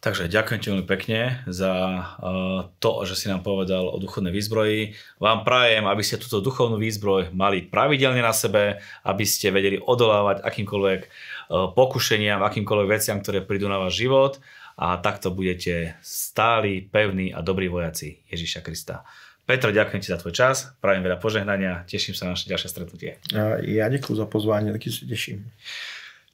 Takže 0.04 0.28
ďakujem 0.28 0.60
ti 0.60 0.68
veľmi 0.68 0.84
pekne 0.84 1.40
za 1.48 1.72
uh, 1.72 2.68
to, 2.76 3.08
že 3.08 3.16
si 3.16 3.32
nám 3.32 3.40
povedal 3.40 3.88
o 3.88 3.96
duchovnej 3.96 4.36
výzbroji. 4.36 4.92
Vám 5.16 5.48
prajem, 5.48 5.88
aby 5.88 6.04
ste 6.04 6.20
túto 6.20 6.44
duchovnú 6.44 6.76
výzbroj 6.76 7.32
mali 7.32 7.64
pravidelne 7.64 8.20
na 8.20 8.36
sebe, 8.36 8.84
aby 9.00 9.24
ste 9.24 9.48
vedeli 9.48 9.80
odolávať 9.80 10.44
akýmkoľvek 10.44 11.00
uh, 11.00 11.72
pokušeniam, 11.72 12.44
akýmkoľvek 12.44 12.88
veciam, 12.92 13.16
ktoré 13.24 13.40
prídu 13.40 13.64
na 13.64 13.80
váš 13.80 14.04
život 14.04 14.44
a 14.78 14.98
takto 14.98 15.30
budete 15.30 15.94
stáli, 16.02 16.82
pevní 16.82 17.30
a 17.30 17.40
dobrí 17.40 17.70
vojaci 17.70 18.22
Ježíša 18.30 18.60
Krista. 18.60 19.06
Petro, 19.44 19.68
ďakujem 19.68 20.00
ti 20.00 20.08
za 20.08 20.16
tvoj 20.16 20.32
čas, 20.32 20.72
prajem 20.80 21.04
veľa 21.04 21.20
požehnania, 21.20 21.84
teším 21.84 22.16
sa 22.16 22.24
na 22.24 22.32
naše 22.32 22.48
ďalšie 22.48 22.68
stretnutie. 22.72 23.20
Ja 23.68 23.92
ďakujem 23.92 24.16
za 24.16 24.24
pozvanie, 24.24 24.72
taky 24.72 24.88
sa 24.88 25.04
teším. 25.04 25.44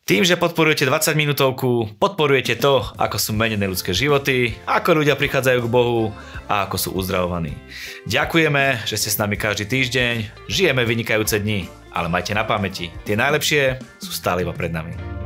Tým, 0.07 0.27
že 0.27 0.35
podporujete 0.35 0.87
20 0.87 1.15
minútovku, 1.15 1.95
podporujete 1.99 2.59
to, 2.59 2.83
ako 2.99 3.15
sú 3.19 3.31
menené 3.31 3.67
ľudské 3.67 3.95
životy, 3.95 4.59
ako 4.67 5.03
ľudia 5.03 5.15
prichádzajú 5.15 5.59
k 5.63 5.71
Bohu 5.71 6.11
a 6.51 6.67
ako 6.67 6.77
sú 6.79 6.89
uzdravovaní. 6.99 7.55
Ďakujeme, 8.11 8.87
že 8.91 8.99
ste 8.99 9.11
s 9.11 9.21
nami 9.23 9.39
každý 9.39 9.71
týždeň, 9.71 10.47
žijeme 10.51 10.83
vynikajúce 10.83 11.39
dni, 11.39 11.71
ale 11.95 12.11
majte 12.11 12.35
na 12.35 12.43
pamäti, 12.43 12.91
tie 13.07 13.15
najlepšie 13.15 13.79
sú 14.03 14.11
stále 14.11 14.43
iba 14.43 14.55
pred 14.55 14.75
nami. 14.75 15.20